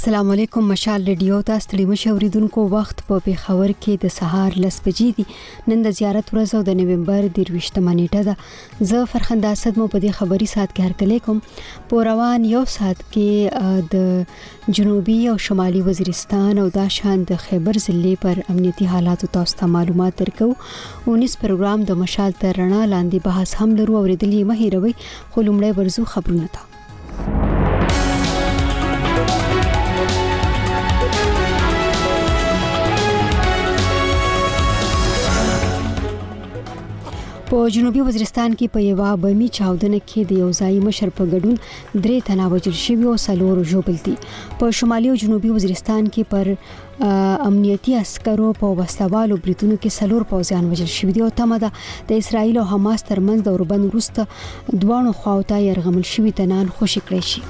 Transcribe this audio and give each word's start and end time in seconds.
السلام 0.00 0.30
علیکم 0.32 0.64
مشال 0.68 1.02
ریډیو 1.06 1.38
ته 1.48 1.62
ستړي 1.62 1.84
مشوریدونکو 1.88 2.62
وخت 2.74 3.00
په 3.08 3.16
پیښور 3.24 3.72
کې 3.80 3.96
د 4.04 4.12
سهار 4.12 4.54
لس 4.64 4.76
بجې 4.84 5.10
دي 5.16 5.72
نن 5.72 5.82
د 5.86 5.90
زیارت 5.98 6.30
ورځ 6.34 6.54
او 6.58 6.60
د 6.68 6.76
نومبر 6.78 7.26
28 7.38 7.80
منېټه 7.88 8.22
ده 8.28 8.86
زه 8.92 9.10
فرخند 9.14 9.48
اسد 9.48 9.80
مو 9.80 9.88
په 9.94 10.00
دې 10.04 10.14
خبري 10.20 10.46
سات 10.52 10.72
کې 10.78 10.88
هرکلی 10.88 11.18
کوم 11.26 11.42
په 11.90 12.06
روان 12.08 12.46
یو 12.52 12.62
سات 12.76 13.02
کې 13.02 13.84
د 13.96 14.72
جنوبي 14.80 15.18
او 15.34 15.36
شمالي 15.48 15.84
وزیرستان 15.90 16.62
او 16.64 16.66
د 16.78 16.88
شان 16.98 17.28
د 17.32 17.44
خیبر 17.44 17.80
ضلع 17.88 18.14
پر 18.24 18.42
امنیتي 18.54 18.90
حالات 18.94 19.26
تاسو 19.36 19.60
ته 19.62 19.70
معلومات 19.74 20.24
درکو 20.24 20.50
19 20.54 21.44
پروګرام 21.44 21.86
د 21.92 22.00
مشال 22.06 22.40
تر 22.46 22.62
رڼا 22.64 22.80
لاندې 22.80 23.30
بحث 23.30 23.54
هم 23.62 23.78
لرو 23.84 24.02
اوریدلې 24.02 24.50
مهیروي 24.54 24.96
خو 25.06 25.48
لومړی 25.52 25.78
ورزو 25.82 26.08
خبرونه 26.16 26.50
تا 26.58 26.70
په 37.50 37.58
جنوبي 37.74 38.00
وزیرستان 38.06 38.52
کې 38.58 38.66
په 38.74 38.80
یوه 38.88 39.06
بمی 39.22 39.46
چاودنه 39.58 39.98
کې 40.10 40.20
د 40.32 40.36
یو 40.42 40.48
ځای 40.58 40.74
مشر 40.86 41.08
په 41.20 41.24
ګډون 41.32 41.56
درې 42.04 42.16
تنه 42.28 42.44
وژل 42.52 42.76
شوي 42.84 43.06
او 43.12 43.14
څلور 43.26 43.54
ژوبل 43.70 43.96
دي 44.06 44.14
په 44.60 44.66
شمالي 44.80 45.08
او 45.12 45.16
جنوبي 45.24 45.50
وزیرستان 45.56 46.02
کې 46.12 46.22
پر 46.32 46.46
امنیتي 47.48 47.92
عسکرو 48.02 48.48
په 48.62 48.66
وسوالو 48.80 49.36
بریتونو 49.46 49.76
کې 49.82 49.90
څلور 50.00 50.22
پوځیان 50.32 50.64
وژل 50.74 50.90
شوي 50.98 51.12
دي 51.16 51.20
او 51.28 51.30
تمه 51.40 51.58
ده 51.64 51.70
د 52.10 52.12
اسرایل 52.22 52.56
او 52.62 52.66
حماس 52.74 53.00
ترمنځ 53.12 53.38
د 53.46 53.48
اوربند 53.54 53.82
وروسته 53.88 54.20
دوه 54.84 55.10
خواوته 55.20 55.56
يرغمل 55.68 56.06
شوي 56.16 56.32
تنان 56.42 56.66
خوشی 56.78 57.00
کړی 57.10 57.24
شي 57.30 57.40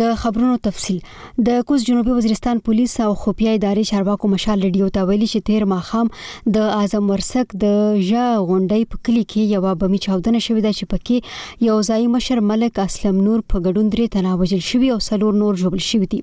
د 0.00 0.12
خبرونو 0.20 0.56
تفصيل 0.64 1.00
د 1.46 1.56
کوز 1.70 1.82
جنوبي 1.86 2.10
وزیرستان 2.18 2.58
پولیس 2.66 2.92
او 3.06 3.06
خفیا 3.22 3.50
ادارې 3.54 3.88
چارواکو 3.88 4.28
مشال 4.34 4.60
لډیو 4.66 4.86
ته 4.96 5.08
ویلي 5.08 5.26
چې 5.32 5.48
تیر 5.48 5.64
ماخام 5.72 6.08
د 6.54 6.68
اعظم 6.76 7.10
ورسک 7.10 7.50
د 7.64 7.74
ژا 8.10 8.22
غونډي 8.50 8.86
په 8.94 9.00
کلی 9.08 9.24
کې 9.24 9.52
یو 9.56 9.74
بمی 9.82 10.00
چاودنه 10.04 10.40
شوې 10.46 10.60
ده 10.66 10.72
چې 10.78 10.90
پکې 10.92 11.66
یو 11.66 11.74
ځای 11.88 12.06
مشر 12.14 12.40
ملک 12.52 12.80
اسلم 12.84 13.18
نور 13.26 13.42
په 13.54 13.62
ګډون 13.66 13.90
درې 13.96 14.14
تناوجل 14.16 14.62
شوی 14.68 14.88
او 14.94 14.96
سلور 15.08 15.36
نور 15.42 15.58
جوړل 15.64 15.84
شوی 15.88 16.08
دي 16.16 16.22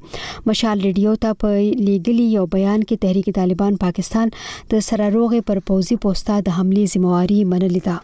مشال 0.51 0.89
ریډیو 0.89 1.21
ته 1.27 1.41
په 1.45 1.55
لیګلی 1.61 2.27
یو 2.39 2.49
بیان 2.59 2.83
کې 2.89 2.97
تحریک 3.11 3.31
طالبان 3.37 3.73
پاکستان 3.87 4.29
د 4.73 4.87
سرروغې 4.89 5.41
پر 5.51 5.57
پوزي 5.71 5.97
پوسټا 6.07 6.37
د 6.49 6.57
حمله 6.61 6.83
ذمہواري 6.95 7.41
منلې 7.53 7.83
ده 7.91 7.97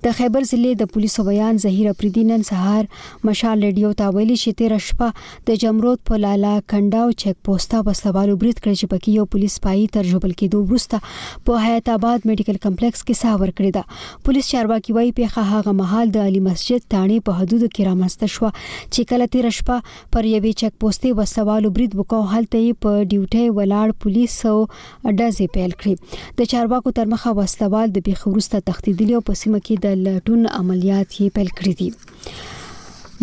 د 0.05 0.11
خیبر 0.17 0.43
ضلع 0.49 0.71
د 0.79 0.83
پولیسو 0.93 1.23
بیان 1.27 1.57
زهیر 1.61 1.87
افریدی 1.89 2.23
نن 2.31 2.41
سهار 2.49 2.83
مشال 3.29 3.63
ریډیو 3.65 3.91
ته 4.01 4.09
ویلي 4.17 4.33
چې 4.41 4.57
تیر 4.57 4.73
شپه 4.87 5.45
د 5.49 5.59
جمرود 5.63 6.01
په 6.09 6.19
لالا 6.23 6.51
کنډاو 6.73 7.15
چک 7.23 7.39
پوسټا 7.47 7.79
په 7.87 7.95
سوالو 7.99 8.35
برید 8.43 8.59
کړ 8.61 8.77
چې 8.79 8.91
پکې 8.91 9.15
یو 9.21 9.25
پولیس 9.35 9.55
پای 9.63 9.85
ترجبل 9.95 10.35
کېدو 10.41 10.61
ورسته 10.71 11.47
په 11.49 11.63
حیات 11.63 11.89
آباد 11.93 12.27
میډیکل 12.31 12.59
کمپلیکس 12.65 13.03
کې 13.07 13.29
ساور 13.29 13.53
کړی 13.61 13.79
دا 13.79 14.21
پولیس 14.27 14.51
چارواکي 14.51 14.95
وایي 14.99 15.09
په 15.21 15.47
هغه 15.53 15.73
محل 15.81 16.13
د 16.19 16.29
علي 16.31 16.43
مسجد 16.49 16.77
ټاڼې 16.77 17.25
په 17.31 17.39
حدودو 17.41 17.71
کې 17.73 17.89
رامسته 17.89 18.31
شو 18.35 18.47
چې 18.51 19.11
کله 19.13 19.33
تیر 19.37 19.49
شپه 19.59 19.97
پر 20.17 20.29
یوې 20.33 20.53
چک 20.61 20.77
پوسټې 20.77 21.17
و 21.17 21.31
سوالو 21.33 21.73
برید 21.79 21.97
وکاو 22.03 22.29
هلته 22.35 22.77
په 22.85 23.01
ډیوټي 23.07 23.43
ولاړ 23.57 23.99
پولیسو 24.05 24.55
ډزې 24.61 25.57
پیل 25.57 25.75
کړې 25.75 26.31
د 26.41 26.51
چارواکو 26.55 26.95
تر 27.01 27.11
مخه 27.17 27.35
وسلوال 27.43 27.97
د 27.99 28.07
بخورسته 28.11 28.65
تختیدلی 28.71 29.19
او 29.21 29.25
په 29.33 29.43
سیمه 29.43 29.59
کې 29.65 29.83
د 29.83 29.86
د 29.87 29.89
لټون 30.05 30.41
عملیات 30.59 31.09
یې 31.19 31.27
پیل 31.35 31.49
کړی 31.57 31.73
دی 31.79 31.89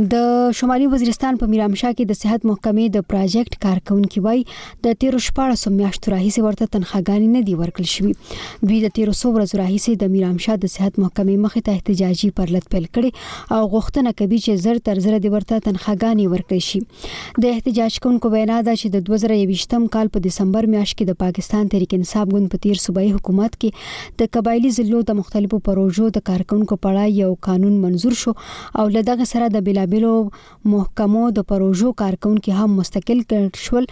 د 0.03 0.15
شمالي 0.59 0.87
وزیرستان 0.93 1.37
په 1.41 1.47
میرامشاه 1.50 1.91
کې 1.97 2.05
د 2.10 2.16
صحت 2.21 2.44
محکمې 2.50 2.87
د 2.94 3.03
پراجیکټ 3.10 3.56
کارکونکو 3.65 4.22
وای 4.22 4.41
د 4.84 4.94
1314 4.94 5.72
میاشتو 5.75 6.12
راهیسې 6.15 6.41
ورته 6.47 6.69
تنخواګانې 6.77 7.28
نه 7.34 7.43
دی 7.49 7.53
ورکړل 7.60 7.87
شوې 7.91 8.66
دوی 8.69 8.78
د 8.87 8.91
1300 8.91 9.34
ورځو 9.37 9.60
راهیسې 9.60 9.94
د 10.00 10.10
میرامشاه 10.15 10.56
د 10.65 10.72
صحت 10.72 10.99
محکمې 11.03 11.37
مخې 11.44 11.62
ته 11.69 11.77
احتجاجي 11.78 12.31
پرلط 12.41 12.66
پیل 12.72 12.87
کړي 12.97 13.59
او 13.59 13.60
غوښتنه 13.77 14.15
کوي 14.22 14.41
چې 14.47 14.65
زر 14.65 14.81
تر 14.88 15.03
زر 15.06 15.19
د 15.28 15.37
ورته 15.37 15.60
تنخواګانې 15.69 16.27
ورکړي 16.34 16.66
شي 16.71 17.38
د 17.47 17.54
احتجاج 17.59 18.00
کوونکو 18.06 18.33
وینا 18.34 18.59
ده 18.71 18.75
چې 18.83 18.93
د 18.97 19.06
2023م 19.12 19.87
کال 19.99 20.12
په 20.19 20.25
دسمبر 20.28 20.71
میاشت 20.75 20.99
کې 20.99 21.10
د 21.15 21.21
پاکستان 21.22 21.72
تحریک 21.77 21.97
انصاف 22.00 22.27
ګوند 22.34 22.53
په 22.56 22.65
تیر 22.66 22.83
صوبایي 22.88 23.15
حکومت 23.21 23.56
کې 23.62 24.19
د 24.25 24.34
قبایلی 24.41 24.75
ضلعو 24.83 25.06
د 25.15 25.21
مختلفو 25.22 25.62
پروژو 25.72 26.12
د 26.21 26.28
کارکونکو 26.34 26.83
پړای 26.91 27.16
یو 27.22 27.33
قانون 27.50 27.81
منزور 27.87 28.21
شو 28.25 28.38
او 28.83 28.91
لدغه 28.99 29.31
سره 29.37 29.54
د 29.60 29.66
بلا 29.72 29.83
بیلابلو 29.93 30.28
محکمو 30.75 31.22
د 31.39 31.47
پروژو 31.53 31.91
کارکونکو 32.03 32.53
هم 32.61 32.71
مستقل 32.81 33.21
کړ 33.33 33.43
شول 33.69 33.84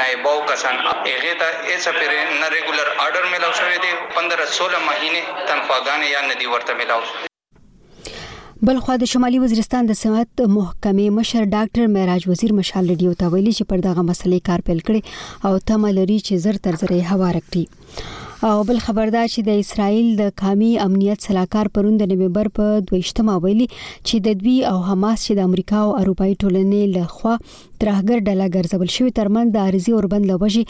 نه 0.00 0.06
اباو 0.14 0.38
کسان 0.52 0.80
هغه 0.86 1.34
ته 1.42 1.74
ایسا 1.74 1.94
پر 1.98 2.16
نه 2.20 2.48
ریګولر 2.56 2.92
آرډر 3.06 3.28
ملاو 3.36 3.52
شوی 3.60 3.82
دي 3.86 3.90
15 4.20 4.48
16 4.54 4.80
مਹੀਨੇ 4.86 5.20
تنخواګانې 5.34 6.08
یا 6.12 6.24
ندي 6.30 6.50
ورته 6.54 6.78
ملاو 6.80 7.04
بلخوا 8.70 8.96
د 9.02 9.10
شمالي 9.12 9.38
وزیرستان 9.44 9.90
د 9.92 10.00
صحت 10.00 10.42
محکمې 10.56 11.18
مشر 11.20 11.46
ډاکټر 11.54 11.94
معراج 11.98 12.26
وزیر 12.32 12.56
مشال 12.62 12.90
ریډیو 12.94 13.20
ته 13.22 13.34
ویلي 13.36 13.54
چې 13.58 13.72
پر 13.74 13.84
دغه 13.90 14.08
مسلې 14.10 14.50
کار 14.50 14.66
پیل 14.70 14.82
کړي 14.90 15.48
او 15.50 15.62
تمه 15.72 15.94
لري 16.00 16.18
چې 16.26 16.44
زر 16.48 16.60
تر 16.68 16.82
زر 16.84 16.96
هوار 17.12 17.38
کړي 17.46 17.64
او 18.44 18.62
بل 18.68 18.78
خبر 18.84 19.06
دا 19.14 19.20
چې 19.32 19.40
د 19.48 19.58
اسرایل 19.62 20.06
د 20.20 20.30
کامی 20.40 20.70
امنیت 20.86 21.18
سلاکار 21.26 21.66
پروند 21.76 22.00
نومبر 22.12 22.46
په 22.58 22.64
28 22.78 23.20
ویلي 23.44 23.66
چې 24.06 24.16
د 24.26 24.40
دوی 24.40 24.54
او 24.70 24.76
حماس 24.88 25.18
چې 25.26 25.32
د 25.38 25.50
امریکا 25.50 25.78
او 25.88 25.92
اروپאי 26.00 26.32
ټولنې 26.42 26.82
له 26.94 27.04
خوا 27.14 27.34
ترهګر 27.82 28.18
ډله 28.26 28.46
ګرځول 28.56 28.90
شوې 28.96 29.10
ترمن 29.18 29.44
د 29.54 29.60
عارضي 29.66 29.92
اوربند 29.96 30.24
لوبې 30.30 30.62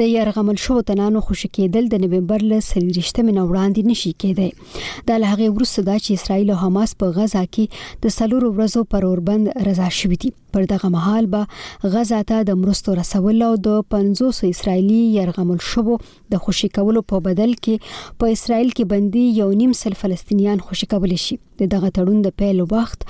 د 0.00 0.10
يرغمل 0.14 0.56
شو 0.64 0.74
تنانو 0.90 1.22
خوشی 1.30 1.48
کېدل 1.56 1.84
د 1.94 2.02
نومبر 2.04 2.44
ل 2.50 2.64
30 2.66 2.92
من 3.28 3.38
وړاندې 3.44 3.88
نشي 3.92 4.12
کېدی 4.24 5.08
د 5.08 5.22
لهغه 5.24 5.48
وروسته 5.56 5.84
دا 5.88 5.96
چې 6.04 6.18
اسرائیل 6.20 6.52
او 6.56 6.60
حماس 6.62 6.92
په 7.02 7.16
غزا 7.18 7.42
کې 7.54 7.98
د 8.06 8.14
سلور 8.18 8.46
ورځو 8.50 8.84
پر 8.94 9.08
اوربند 9.10 9.50
رضا 9.70 9.88
شوې 9.98 10.20
دي 10.24 10.30
پر 10.56 10.68
دغه 10.74 10.92
مهال 10.98 11.28
به 11.34 11.90
غزا 11.96 12.22
ته 12.32 12.46
د 12.52 12.58
مرستو 12.62 12.96
رسول 13.02 13.44
او 13.48 13.52
د 13.68 13.82
500 13.98 14.40
اسرایلی 14.54 15.02
يرغمل 15.18 15.62
شوو 15.72 15.98
د 16.34 16.44
خوشی 16.46 16.72
کولو 16.80 17.06
په 17.14 17.26
بدل 17.30 17.54
کې 17.60 18.16
په 18.22 18.38
اسرایل 18.38 18.72
کې 18.72 18.96
بندي 18.96 19.26
یو 19.42 19.50
نیم 19.62 19.78
سل 19.84 20.00
فلسطینیان 20.04 20.66
خوشی 20.70 20.92
کول 20.94 21.16
شي 21.28 21.40
د 21.60 21.62
دغه 21.74 21.88
تړون 21.96 22.18
د 22.22 22.28
پیل 22.38 22.58
وخت 22.74 23.00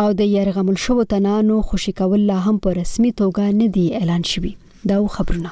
او 0.00 0.08
د 0.18 0.20
يرغمل 0.36 0.76
شوو 0.84 1.08
تنانو 1.12 1.56
خوشی 1.68 1.92
کول 2.00 2.20
لا 2.30 2.38
هم 2.46 2.56
په 2.64 2.68
رسمي 2.80 3.10
توګه 3.20 3.42
نه 3.60 3.66
دی 3.74 3.86
اعلان 3.98 4.22
شوی 4.32 4.52
دا 4.90 4.96
خبرونه 5.16 5.50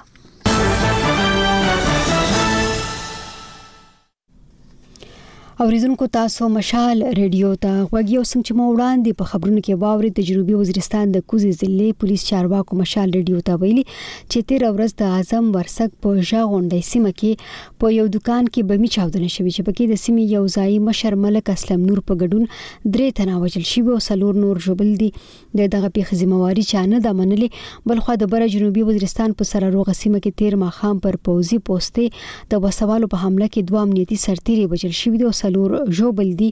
اوریدونکو 5.63 6.07
تاسو 6.17 6.45
مشال 6.57 6.99
ریډیو 7.19 7.49
ته 7.65 7.77
غوږی 7.93 8.19
اوسم 8.19 8.43
چې 8.47 8.53
مو 8.59 8.65
وړاندې 8.73 9.15
په 9.21 9.29
خبرونو 9.31 9.63
کې 9.67 9.79
واوري 9.87 10.11
تجربي 10.19 10.55
وزیرستان 10.59 11.15
د 11.15 11.23
کوزي 11.33 11.49
ضلع 11.63 11.89
پولیس 12.03 12.25
چارواکو 12.29 12.77
مشال 12.81 13.15
ریډیو 13.17 13.41
ته 13.49 13.57
ویلي 13.63 13.83
چې 13.87 14.47
13 14.53 14.77
ورځ 14.77 14.95
د 15.01 15.17
اعظم 15.17 15.49
ورسک 15.57 15.97
په 16.07 16.13
ژغونډې 16.29 16.89
سیمه 16.91 17.11
کې 17.15 17.81
په 17.87 17.91
یو 17.95 18.05
دکان 18.19 18.51
کې 18.51 18.69
بمی 18.69 18.91
چاودنه 18.97 19.33
شوې 19.39 19.49
چې 19.57 19.67
پکې 19.71 19.97
د 19.97 20.01
سیمې 20.05 20.37
یو 20.37 20.45
ځای 20.57 20.77
مشر 20.91 21.17
ملک 21.25 21.51
اسلم 21.57 21.83
نور 21.91 22.03
په 22.13 22.19
ګډون 22.23 22.95
درې 22.99 23.19
تنه 23.21 23.43
وجل 23.47 23.67
شي 23.73 23.83
او 23.97 23.99
سلور 24.09 24.41
نور 24.45 24.63
جبل 24.69 24.95
دي 25.03 25.11
د 25.23 25.61
دغه 25.63 25.93
پیښې 25.99 26.23
ځمواري 26.23 26.67
چانه 26.71 27.03
د 27.09 27.19
منلې 27.23 27.91
بلخو 27.95 28.19
د 28.23 28.33
بره 28.37 28.51
جنوبي 28.55 28.87
وزیرستان 28.93 29.37
په 29.43 29.51
سره 29.53 29.75
روغه 29.79 29.99
سیمه 30.05 30.23
کې 30.23 30.41
تیر 30.45 30.61
ماخام 30.65 31.03
پر 31.11 31.21
پوزي 31.29 31.61
پوسټه 31.73 32.25
د 32.57 32.65
وسوالو 32.69 33.13
په 33.19 33.27
حمله 33.27 33.53
کې 33.53 33.71
دوه 33.75 33.85
امنیتي 33.91 34.23
سرتیري 34.29 34.73
وجل 34.77 34.97
شي 35.03 35.15
او 35.17 35.35
څلور 35.49 35.71
ژوبل 35.99 36.29
دي 36.41 36.49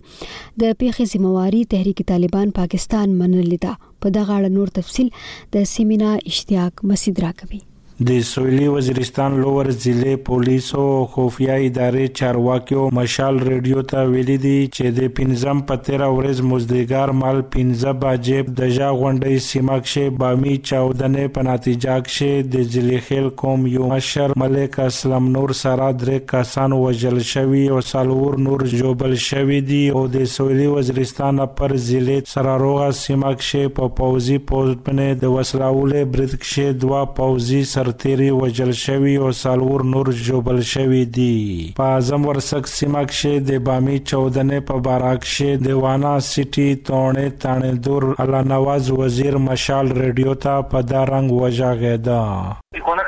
د 0.61 0.77
پیخي 0.81 1.05
زمواري 1.13 1.63
تحریک 1.73 1.99
طالبان 2.11 2.49
پاکستان 2.61 3.09
منل 3.21 3.47
لیدا 3.55 3.73
په 4.01 4.07
دغه 4.19 4.31
اړه 4.39 4.51
نور 4.59 4.69
تفصيل 4.81 5.09
د 5.57 5.73
سیمینا 5.77 6.11
اشتیاق 6.33 6.75
مسید 6.93 7.15
راکوي 7.27 7.61
د 7.99 8.19
سویلي 8.29 8.67
وزیرستان 8.69 9.35
لوور 9.41 9.67
ضلع 9.83 10.15
پولیسو 10.25 10.81
او 10.95 11.05
خفیا 11.13 11.53
ادارې 11.55 12.13
چارواکیو 12.19 12.81
مشال 12.97 13.39
ریډیو 13.47 13.85
ته 13.93 14.03
ویلي 14.15 14.35
دي 14.43 14.51
چې 14.77 14.97
د 14.99 15.13
پنځم 15.21 15.63
پتر 15.71 16.03
اورز 16.07 16.43
مزدګار 16.49 17.13
مال 17.21 17.41
پنځه 17.55 17.95
باجب 18.03 18.51
دجا 18.59 18.91
غونډې 19.03 19.45
سیمه 19.47 19.79
کې 19.85 20.19
بامي 20.25 20.53
14 20.73 21.25
په 21.39 21.47
نتیجه 21.49 21.95
کې 22.11 22.51
د 22.57 22.67
ضلع 22.75 22.99
خل 23.07 23.31
قوم 23.45 23.65
یو 23.77 23.89
مشر 23.95 24.37
ملک 24.45 24.77
اسلم 24.89 25.31
نور 25.39 25.57
سره 25.63 25.89
درې 26.03 26.29
کسان 26.35 26.77
وجل 26.83 27.19
شوی 27.31 27.65
او 27.79 27.81
سالور 27.93 28.39
نور 28.49 28.67
جوبل 28.75 29.17
شوی 29.31 29.63
دي 29.73 29.81
او 30.03 30.05
د 30.19 30.29
سویلي 30.35 30.69
وزیرستان 30.77 31.43
پر 31.65 31.77
ضلع 31.89 32.21
سراروغه 32.35 32.93
سیمه 33.01 33.33
کې 33.41 33.75
په 33.83 33.97
پوزي 34.03 34.39
پوزټ 34.53 34.87
باندې 34.91 35.27
د 35.27 35.35
وسلاولې 35.39 36.15
برید 36.15 36.39
کې 36.45 36.81
دوا 36.87 37.05
پوزي 37.23 37.65
سر 37.75 37.85
سرتیري 37.87 38.31
وجل 38.31 38.71
شوی 38.77 39.15
او 39.17 39.31
سالور 39.41 39.81
نور 39.85 40.07
جوبل 40.27 40.61
شوی 40.71 41.05
دی 41.17 41.73
په 41.77 41.95
اعظم 41.99 42.25
ورسک 42.29 42.67
سیمه 42.71 43.03
کې 43.11 43.45
د 43.51 43.63
بامي 43.69 43.95
14 44.15 44.65
په 44.71 44.81
باراک 44.87 45.29
شه 45.35 45.61
دیوانا 45.67 46.15
سيټي 46.31 46.83
تونه 46.91 47.29
تانه 47.45 47.71
دور 47.89 48.07
الله 48.13 48.41
نواز 48.55 48.91
وزیر 49.01 49.39
مشال 49.49 49.93
رادیو 50.03 50.35
ته 50.47 50.67
په 50.75 50.87
دا 50.95 51.07
رنگ 51.17 51.39
وجاګیدا 51.41 53.03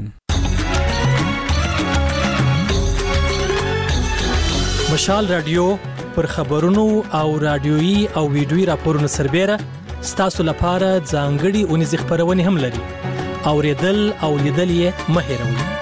مشال 4.93 5.27
رادیو 5.31 5.63
پر 6.17 6.25
خبرونو 6.25 7.03
او 7.13 7.37
رادیوي 7.45 7.97
او 8.15 8.23
ویډیوي 8.33 8.63
راپورونو 8.71 9.07
سربېره 9.17 9.55
ستاسو 10.13 10.41
لپاره 10.49 10.89
ځانګړي 11.13 11.61
اونیز 11.69 11.91
خبرونه 12.01 12.43
هم 12.47 12.55
لري 12.63 12.81
اوریدل 13.53 13.99
او 14.23 14.31
لیدل 14.43 14.69
یې 14.81 14.89
مهیروئ 15.17 15.75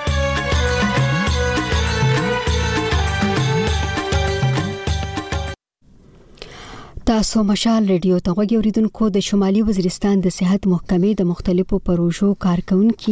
تاسو 7.08 7.42
مشال 7.48 7.88
ریډیو 7.88 8.16
ته 8.28 8.34
غوږی 8.38 8.56
اوریدونکو 8.58 9.08
د 9.16 9.24
شمالي 9.26 9.60
وزیرستان 9.66 10.22
د 10.26 10.32
صحت 10.36 10.64
محکمې 10.72 11.18
د 11.18 11.26
مختلکو 11.32 11.78
پروژو 11.90 12.30
کارکونکو 12.46 13.12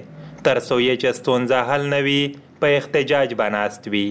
تر 0.46 0.58
څو 0.68 0.76
یې 0.84 0.94
چې 1.02 1.18
ستونزه 1.18 1.58
حل 1.68 1.84
نه 1.94 1.98
وي 2.06 2.22
په 2.64 2.76
احتجاج 2.78 3.34
بناست 3.40 3.84
وي 3.94 4.06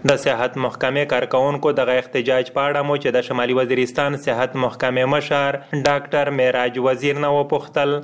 د 0.08 0.14
صحت 0.22 0.56
محکمې 0.62 1.04
کارکونکو 1.10 1.70
د 1.76 1.90
احتجاج 1.98 2.48
په 2.56 2.62
اړه 2.70 2.80
مو 2.86 2.94
چې 3.02 3.14
د 3.16 3.22
شمالي 3.28 3.54
وزیرستان 3.58 4.16
صحت 4.24 4.56
محکمې 4.64 5.12
مشر 5.12 5.58
ډاکټر 5.86 6.30
معراج 6.40 6.74
وزیر 6.86 7.20
نه 7.24 7.30
وپوښتل 7.36 7.94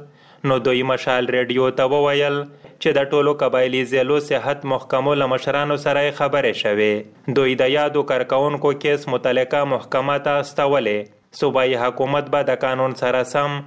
نو 0.53 0.57
دوی 0.69 0.81
مشال 0.91 1.29
ریډیو 1.37 1.67
ته 1.81 1.91
وویل 1.95 2.39
چې 2.53 2.97
د 2.99 3.11
ټولو 3.11 3.35
قبایلی 3.43 3.83
زیلو 3.91 4.19
صحت 4.29 4.65
محکمو 4.73 5.15
له 5.25 5.29
مشرانو 5.35 5.77
سره 5.85 6.07
خبرې 6.23 6.63
شوې 6.63 7.37
دوی 7.41 7.59
د 7.65 7.71
یادو 7.75 8.07
کارکونکو 8.13 8.73
کیس 8.87 9.05
متعلقه 9.17 9.63
محکمه 9.75 10.17
ته 10.31 10.41
استولې 10.47 11.15
صوبایي 11.43 11.77
حکومت 11.85 12.33
به 12.37 12.49
د 12.53 12.61
قانون 12.65 12.97
سره 13.03 13.23
سم 13.35 13.59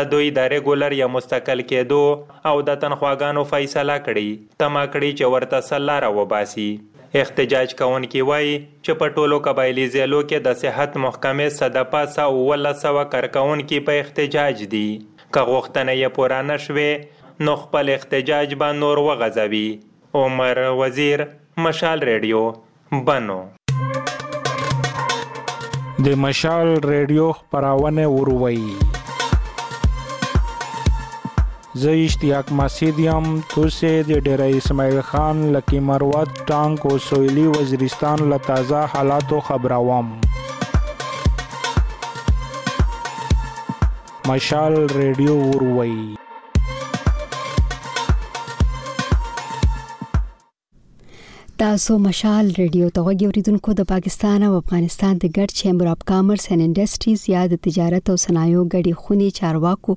د 0.00 0.06
دوی 0.12 0.28
د 0.42 0.52
ریګولر 0.56 0.98
یا 1.00 1.10
مستقل 1.16 1.64
کېدو 1.72 2.52
او 2.52 2.54
د 2.70 2.78
تنخواګانو 2.84 3.48
فیصله 3.56 3.98
کړي 4.06 4.62
تما 4.66 4.86
کړي 4.94 5.20
چې 5.22 5.36
ورته 5.38 5.68
سلاره 5.72 6.14
وباسي 6.22 6.70
احتجاج 7.16 7.70
کوونکي 7.78 8.20
وایي 8.30 8.48
چې 8.86 8.94
په 9.02 9.12
ټولو 9.20 9.36
قبایلی 9.46 9.84
ځایلو 9.92 10.16
کې 10.22 10.42
د 10.46 10.56
صحت 10.62 10.96
محکمې 11.04 11.54
صدپه 11.58 12.02
سه 12.16 12.26
اوولس 12.32 12.82
سوه 12.86 13.04
کارکوونکي 13.14 13.78
په 13.86 14.00
احتجاج 14.02 14.60
دي 14.74 14.82
که 15.36 15.44
غوښتنه 15.50 15.94
یې 16.00 16.18
پوره 16.18 16.40
نه 16.50 16.58
شوې 16.66 17.40
نو 17.48 17.54
خپل 17.62 17.92
احتجاج 17.94 18.52
به 18.64 18.76
نور 18.82 19.02
وغځوي 19.08 19.66
عمر 20.24 20.62
وزیر 20.82 21.24
مشال 21.68 22.04
ریډیو 22.10 22.44
بنو 23.08 23.40
د 26.06 26.20
مشال 26.26 26.68
ریډیو 26.92 27.32
خبرونه 27.42 28.06
وروي 28.18 28.62
زه 31.78 31.90
اشتیاق 31.90 32.46
مسیدیم 32.60 33.26
توسه 33.48 33.90
د 34.08 34.18
ډیره 34.26 34.46
اسماعیل 34.60 34.98
خان 35.10 35.36
لکی 35.54 35.78
مروت 35.88 36.30
ټانک 36.50 36.78
او 36.90 36.94
سویلی 37.08 37.46
وزیرستان 37.58 38.18
له 38.34 38.38
تازه 38.50 38.80
حالاتو 38.98 39.38
خبروم 39.52 40.08
مشال 44.28 44.74
ریډیو 45.00 45.34
وروي 45.50 45.98
تاسو 51.62 51.94
مشال 52.08 52.50
ریډیو 52.58 52.88
ته 52.96 53.02
غوړیدونکو 53.06 53.72
د 53.78 53.86
پاکستان 53.92 54.42
او 54.48 54.48
افغانستان 54.56 55.14
د 55.22 55.30
ګډ 55.36 55.54
چیمبر 55.60 55.86
اف 55.92 56.02
کامرس 56.10 56.44
اینڈ 56.50 56.62
انډستریز 56.66 57.22
یا 57.32 57.40
د 57.52 57.58
تجارت 57.66 58.10
او 58.12 58.14
صنایعو 58.24 58.60
غړي 58.74 58.92
خوني 59.06 59.30
چارواکو 59.38 59.96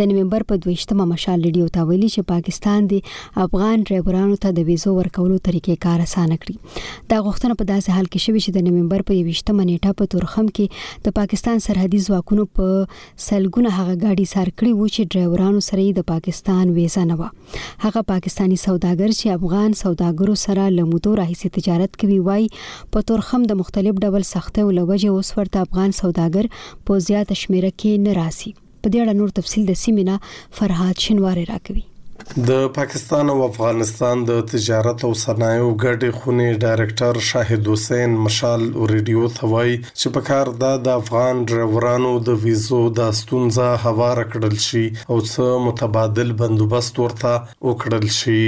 د 0.00 0.08
نومبر 0.12 0.44
په 0.52 0.60
28مه 0.64 1.06
مشال 1.10 1.44
ریډیو 1.48 1.66
ته 1.76 1.84
ویلي 1.90 2.08
چې 2.14 2.28
پاکستان 2.30 2.88
د 2.94 3.44
افغان 3.44 3.84
ډرایورانو 3.90 4.38
ته 4.46 4.52
د 4.58 4.66
ویزو 4.70 4.94
ورکولو 4.96 5.36
طریقې 5.50 5.84
کار 5.86 6.02
اسانه 6.06 6.40
کړي 6.46 6.82
دا 7.14 7.20
غوښتنه 7.28 7.58
په 7.62 7.68
داسې 7.70 7.98
حال 7.98 8.10
کې 8.10 8.24
شوه 8.26 8.40
چې 8.40 8.56
د 8.58 8.66
نومبر 8.70 9.06
په 9.12 9.20
28مه 9.20 9.68
نیټه 9.70 9.94
په 10.02 10.12
تورخم 10.16 10.50
کې 10.58 11.06
د 11.06 11.16
پاکستان 11.20 11.64
سرحدي 11.68 12.02
ځواکونو 12.08 12.48
په 12.62 12.82
سلګونه 13.28 13.76
هغه 13.78 13.96
غاډي 14.00 14.26
سار 14.34 14.52
کړی 14.56 14.74
و 14.74 14.90
چې 14.96 15.14
ډرایورانو 15.14 15.64
سره 15.70 15.86
د 16.02 16.08
پاکستان 16.12 16.76
ویزا 16.82 17.06
نه 17.14 17.20
و 17.22 17.64
هغه 17.86 18.04
پاکستانی 18.12 18.60
سوداګر 18.66 19.16
چې 19.20 19.38
افغان 19.40 19.80
سوداګرو 19.86 20.38
سره 20.48 20.68
لمو 20.80 20.94
مودو 20.96 21.14
راهیسې 21.18 21.48
تجارت 21.56 21.96
کوي 22.02 22.18
وای 22.26 22.44
په 22.94 23.06
تورخم 23.08 23.42
د 23.48 23.58
مختلف 23.64 23.98
ډول 24.06 24.22
سختۍ 24.28 24.64
او 24.68 24.70
لوجه 24.76 25.16
اوس 25.16 25.32
ورته 25.38 25.64
افغان 25.66 25.96
سوداګر 26.00 26.50
په 26.90 27.02
زیات 27.08 27.34
شمیره 27.44 27.72
کې 27.74 28.06
نه 28.06 28.14
راسي 28.20 28.54
په 28.60 28.94
دې 28.94 29.02
اړه 29.02 29.18
نور 29.20 29.36
تفصيل 29.42 29.68
د 29.72 29.78
سیمینا 29.86 30.16
فرهاد 30.60 31.04
شنواره 31.08 31.44
راکوي 31.52 31.84
د 32.50 32.60
پاکستان 32.76 33.28
او 33.32 33.34
افغانستان 33.46 34.22
د 34.28 34.38
تجارت 34.52 35.02
او 35.08 35.10
صنایعو 35.22 35.66
ګډې 35.74 36.22
خونې 36.22 36.62
ډایرکټر 36.62 37.18
شاهد 37.26 37.68
حسین 37.72 38.16
مشال 38.28 38.64
ریډیو 38.92 39.26
ثوای 39.34 39.76
چې 39.80 40.14
په 40.16 40.24
کار 40.30 40.50
دا 40.64 40.70
د 40.86 40.96
افغان 41.02 41.44
ډرایورانو 41.50 42.14
د 42.30 42.40
ویزو 42.46 42.80
د 43.00 43.12
ستونزه 43.20 43.68
هوار 43.84 44.22
کړل 44.36 44.58
شي 44.68 44.82
او 44.86 45.20
څه 45.26 45.62
متبادل 45.66 46.32
بندوبست 46.42 47.02
ورته 47.04 47.36
وکړل 47.68 48.10
شي 48.18 48.40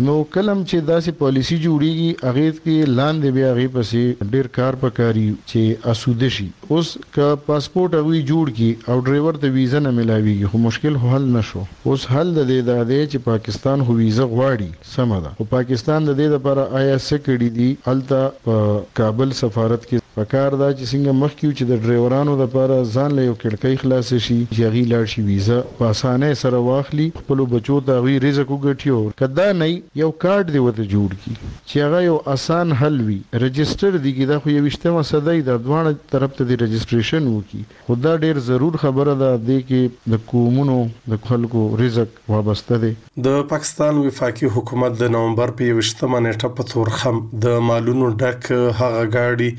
نو 0.00 0.12
کلم 0.34 0.60
چې 0.68 0.78
داسې 0.90 1.12
پالیسی 1.16 1.56
جوړیږي 1.62 2.28
هغه 2.28 2.54
کې 2.66 2.76
لاندې 2.98 3.32
بیا 3.38 3.48
هغه 3.48 3.66
پسې 3.74 4.28
ډیر 4.36 4.46
کار 4.54 4.78
پکاري 4.84 5.24
چې 5.50 5.64
اسوده 5.92 6.30
شي 6.36 6.46
اوس 6.76 6.92
ک 7.16 7.26
پاسپورت 7.48 7.96
اوی 8.00 8.22
جوړ 8.30 8.54
کی 8.60 8.70
او 8.90 8.96
ډرایور 9.08 9.40
ته 9.42 9.50
ویزه 9.58 9.82
نه 9.86 9.92
ملاويږي 10.00 10.50
خو 10.52 10.60
مشکل 10.66 10.96
حل 11.04 11.26
نشو 11.36 11.64
اوس 11.90 12.06
حل 12.14 12.32
د 12.40 12.48
دې 12.52 12.60
د 12.70 12.88
دې 12.92 13.02
چې 13.12 13.24
پاکستان 13.30 13.86
هو 13.88 13.98
ویزه 14.02 14.30
غواړي 14.34 14.70
سم 14.94 15.14
ده 15.26 15.34
او 15.38 15.48
پاکستان 15.56 16.08
د 16.08 16.16
دې 16.20 16.34
لپاره 16.40 16.68
آیا 16.84 16.96
سکړی 17.08 17.56
دی 17.60 17.70
الته 17.94 18.86
کابل 19.02 19.36
سفارت 19.42 19.86
کې 19.90 20.01
په 20.14 20.24
کار 20.30 20.54
دا 20.60 20.66
چې 20.70 20.88
څنګه 20.92 21.12
مخکیو 21.18 21.50
چې 21.58 21.68
د 21.68 21.84
ډریورانو 21.84 22.32
لپاره 22.40 22.74
ځان 22.94 23.14
له 23.18 23.22
یو 23.26 23.34
کړکۍ 23.34 23.78
خلاص 23.82 24.08
شي 24.24 24.34
چې 24.40 24.72
غي 24.74 24.80
لاړ 24.90 25.06
شي 25.12 25.22
ویزه 25.28 25.60
په 25.76 25.92
اسانه 25.94 26.28
سره 26.40 26.58
واخلي 26.66 27.06
خپل 27.20 27.42
بچو 27.52 27.76
ته 27.86 28.02
غي 28.06 28.16
رزق 28.24 28.52
وګټي 28.56 28.92
او 28.96 29.16
کدا 29.22 29.46
نه 29.60 29.68
یو 30.00 30.08
کارت 30.24 30.50
دی 30.56 30.62
وته 30.64 30.86
جوړ 30.90 31.18
کی 31.22 31.32
چې 31.36 31.84
هغه 31.86 32.02
یو 32.08 32.18
اسان 32.34 32.74
حل 32.82 32.98
وي 33.06 33.16
رجستر 33.44 33.96
دی 34.08 34.12
کی 34.18 34.26
دا 34.32 34.38
خو 34.44 34.50
یو 34.56 34.66
وشتمه 34.66 35.06
صدای 35.12 35.38
د 35.48 35.62
دوانه 35.70 35.94
طرف 36.16 36.36
ته 36.42 36.48
دی 36.52 36.60
رجستریشن 36.64 37.30
وکي 37.38 37.62
خدا 37.88 38.14
ډیر 38.26 38.42
ضرور 38.50 38.78
خبره 38.84 39.16
ده 39.24 39.32
دی 39.48 39.58
کې 39.70 40.14
د 40.16 40.24
کومونو 40.34 40.76
د 41.14 41.24
خلکو 41.32 41.64
رزق 41.84 42.20
وابسته 42.34 42.82
دی 42.84 42.92
د 43.30 43.40
پاکستان 43.54 44.04
وفاقي 44.04 44.52
حکومت 44.60 45.00
د 45.04 45.16
نومبر 45.16 45.56
په 45.62 45.80
28 45.80 46.06
نیټه 46.28 46.54
په 46.60 46.70
تورخم 46.74 47.24
د 47.48 47.58
مالونو 47.72 48.12
ډک 48.26 48.52
هغه 48.84 49.10
گاډي 49.18 49.50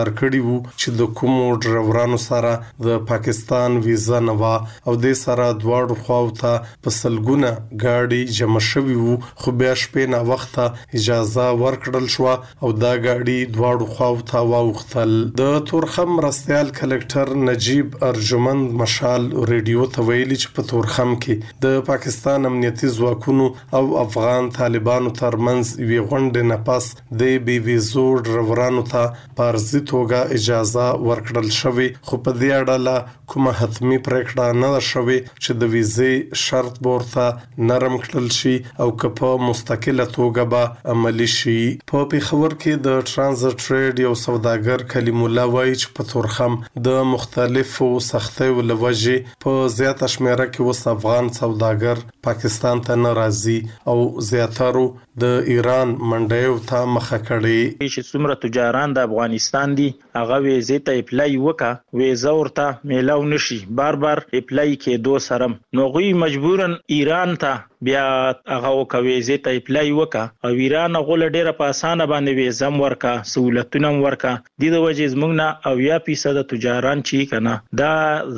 ګرفتار 0.00 0.18
کړي 0.18 0.38
وو 0.44 0.58
چې 0.66 0.96
د 1.00 1.12
کومو 1.20 1.56
ډرایورانو 1.64 2.18
سره 2.22 2.50
د 2.86 3.00
پاکستان 3.10 3.74
ویزه 3.86 4.20
نه 4.26 4.34
و 4.40 4.68
او 4.90 4.94
د 5.04 5.16
سره 5.22 5.46
دواړو 5.62 5.96
خواو 6.06 6.30
ته 6.40 6.52
په 6.86 6.94
سلګونه 6.98 7.50
ګاډي 7.84 8.20
جمع 8.38 8.62
شوي 8.68 8.96
وو 9.02 9.16
خو 9.42 9.54
بیا 9.62 9.72
شپې 9.82 10.06
نه 10.12 10.20
وخت 10.32 10.58
اجازه 10.64 11.46
ورکړل 11.64 12.06
شو 12.16 12.28
او 12.30 12.70
دا 12.84 12.92
ګاډي 13.06 13.38
دواړو 13.56 13.90
خواو 13.96 14.24
ته 14.32 14.42
واوختل 14.52 15.14
د 15.42 15.58
تورخم 15.72 16.16
رستيال 16.26 16.72
کلکټر 16.80 17.34
نجيب 17.50 17.96
ارجمند 18.10 18.74
مشال 18.82 19.28
ریډیو 19.52 19.88
ته 19.96 20.08
ویلي 20.10 20.40
چې 20.42 20.56
په 20.58 20.70
تورخم 20.72 21.14
کې 21.20 21.58
د 21.66 21.84
پاکستان 21.90 22.50
امنیتي 22.52 22.92
ځواکونو 22.98 23.48
او 23.80 23.84
افغان 24.04 24.50
طالبانو 24.60 25.14
ترمنځ 25.22 25.86
وی 25.92 26.00
غونډه 26.00 26.50
نه 26.52 26.60
پاس 26.70 26.90
د 27.24 27.38
بي 27.50 27.58
ویزو 27.68 28.06
ډرورانو 28.30 28.86
ته 28.94 29.06
پارزي 29.42 29.80
توګه 29.92 30.38
اجازه 30.38 30.86
ورکړل 31.08 31.48
شوې 31.58 31.88
خو 32.08 32.18
په 32.26 32.34
دې 32.40 32.50
اړه 32.56 32.74
لا 32.88 32.96
کومه 33.32 33.54
حتمی 33.60 33.98
پریکړه 34.08 34.62
نه 34.62 34.70
شوې 34.90 35.18
چې 35.44 35.56
د 35.62 35.72
ویزه 35.74 36.40
شرط 36.44 36.78
بورته 36.88 37.66
نرم 37.70 37.96
کړل 38.06 38.28
شي 38.38 38.54
او 38.84 38.88
که 39.02 39.12
په 39.20 39.32
مستقله 39.46 40.06
توګه 40.14 40.48
به 40.54 40.94
عملی 40.94 41.28
شي 41.36 41.58
په 41.92 42.06
پیښور 42.14 42.56
کې 42.60 42.84
د 42.88 43.02
ترانزټ 43.10 43.66
ټریډ 43.66 44.04
یو 44.06 44.14
سوداګر 44.24 44.86
کلیم 44.94 45.24
الله 45.28 45.54
وایي 45.56 45.74
چې 45.74 45.94
په 45.98 46.10
تورخم 46.12 46.58
د 46.90 47.10
مختلفو 47.14 47.90
سختیو 48.10 48.66
لوجه 48.72 49.38
په 49.46 49.58
زیاته 49.78 50.12
شمیره 50.16 50.50
کې 50.52 50.60
وس 50.70 50.84
افغان 50.96 51.32
سوداګر 51.40 52.06
پاکستان 52.22 52.80
ته 52.80 52.94
ناراضي 53.04 53.54
او 53.90 53.98
زیاترو 54.30 54.84
د 55.22 55.24
ایران 55.54 55.88
منډیو 56.10 56.54
ته 56.70 56.78
مخه 56.96 57.18
کړي 57.28 57.60
چې 57.94 58.00
څومره 58.10 58.34
تجاران 58.44 58.88
د 58.92 58.98
افغانستان 59.08 59.68
دي 59.78 59.88
هغه 60.18 60.38
ویزه 60.46 60.78
ته 60.78 60.98
اپلای 61.02 61.36
وکا 61.36 61.70
ویزه 61.94 62.30
ورته 62.30 62.78
میلاو 62.84 63.24
نشي 63.24 63.66
بار 63.70 63.96
بار 63.96 64.22
اپلای 64.40 64.76
کې 64.76 65.02
دو 65.08 65.18
سرم 65.30 65.56
نو 65.78 65.88
غوي 65.96 66.12
مجبورن 66.22 66.76
ایران 66.96 67.36
ته 67.44 67.58
بیا 67.88 68.04
هغه 68.54 68.70
وکا 68.80 68.98
ویزه 69.06 69.36
ته 69.46 69.60
اپلای 69.60 69.90
وکا 69.98 70.24
او 70.48 70.50
ایران 70.64 70.98
غول 71.10 71.24
ډیره 71.36 71.52
په 71.60 71.74
اسانه 71.74 72.06
باندې 72.14 72.40
ویزه 72.40 72.80
ورکا 72.84 73.12
سہولتونه 73.34 73.92
ورکا 74.06 74.34
د 74.46 74.64
دې 74.64 74.80
وجې 74.86 75.14
زمونږ 75.14 75.38
نه 75.42 75.70
او 75.70 75.84
یا 75.86 75.98
پیسه 76.08 76.34
د 76.38 76.46
تجاران 76.54 77.04
چی 77.10 77.20
کنه 77.34 77.54
دا 77.82 77.92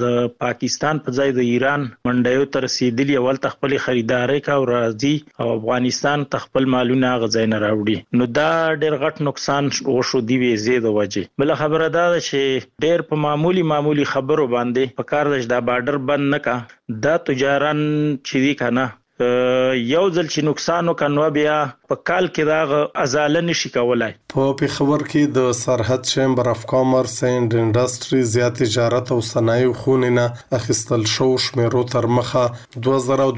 د 0.04 0.20
پاکستان 0.46 1.02
په 1.08 1.16
ځای 1.18 1.36
د 1.40 1.48
ایران 1.54 1.88
منډیو 2.08 2.46
تر 2.56 2.66
رسیدلی 2.66 3.16
اول 3.22 3.42
تخپل 3.48 3.76
خریداري 3.86 4.40
کا 4.50 4.58
او 4.60 4.68
راځي 4.72 5.14
او 5.44 5.48
افغانستان 5.56 6.24
تخپل 6.36 6.70
مالونه 6.76 7.12
غځینه 7.24 7.62
راوړي 7.66 8.20
نو 8.22 8.30
دا 8.40 8.50
ډیر 8.84 8.98
غټ 9.02 9.26
نقصان 9.30 9.72
وشو 9.96 10.20
دی 10.30 10.36
ویزه 10.46 10.78
د 10.86 10.94
وجې 10.98 11.42
بل 11.44 11.54
خبره 11.62 11.88
دا 11.98 12.04
ده 12.12 12.20
چې 12.28 12.40
ډېر 12.84 12.98
په 13.08 13.14
معمولی 13.24 13.62
معمولی 13.72 14.04
خبرو 14.12 14.44
باندې 14.54 14.82
په 14.98 15.02
کار 15.10 15.24
د 15.50 15.54
بارډر 15.68 15.96
بند 16.08 16.24
نه 16.34 16.38
کا 16.46 16.56
دا 17.04 17.14
تجاران 17.28 17.80
چې 18.26 18.36
وی 18.44 18.52
کنه 18.62 18.86
یو 19.94 20.04
ځل 20.16 20.26
چې 20.32 20.40
نقصان 20.50 20.84
وکنو 20.88 21.26
بیا 21.36 21.56
په 21.92 22.00
کال 22.08 22.26
کې 22.34 22.42
دا 22.50 22.60
ازاله 23.04 23.40
نشي 23.46 23.70
کولای 23.74 24.12
په 24.34 24.44
پیښور 24.60 25.02
کې 25.08 25.22
د 25.38 25.48
سرحد 25.58 26.04
چیمبر 26.10 26.48
اف 26.52 26.62
کامرس 26.70 27.16
اینڈ 27.30 27.56
انډستری 27.62 28.20
زیات 28.34 28.56
تجارت 28.60 29.10
او 29.16 29.18
صنایع 29.30 29.72
خونینه 29.80 30.24
اخیستل 30.60 31.04
شو 31.16 31.26
شمیرو 31.48 31.82
تر 31.96 32.08
مخه 32.18 32.44
2012 32.86 33.36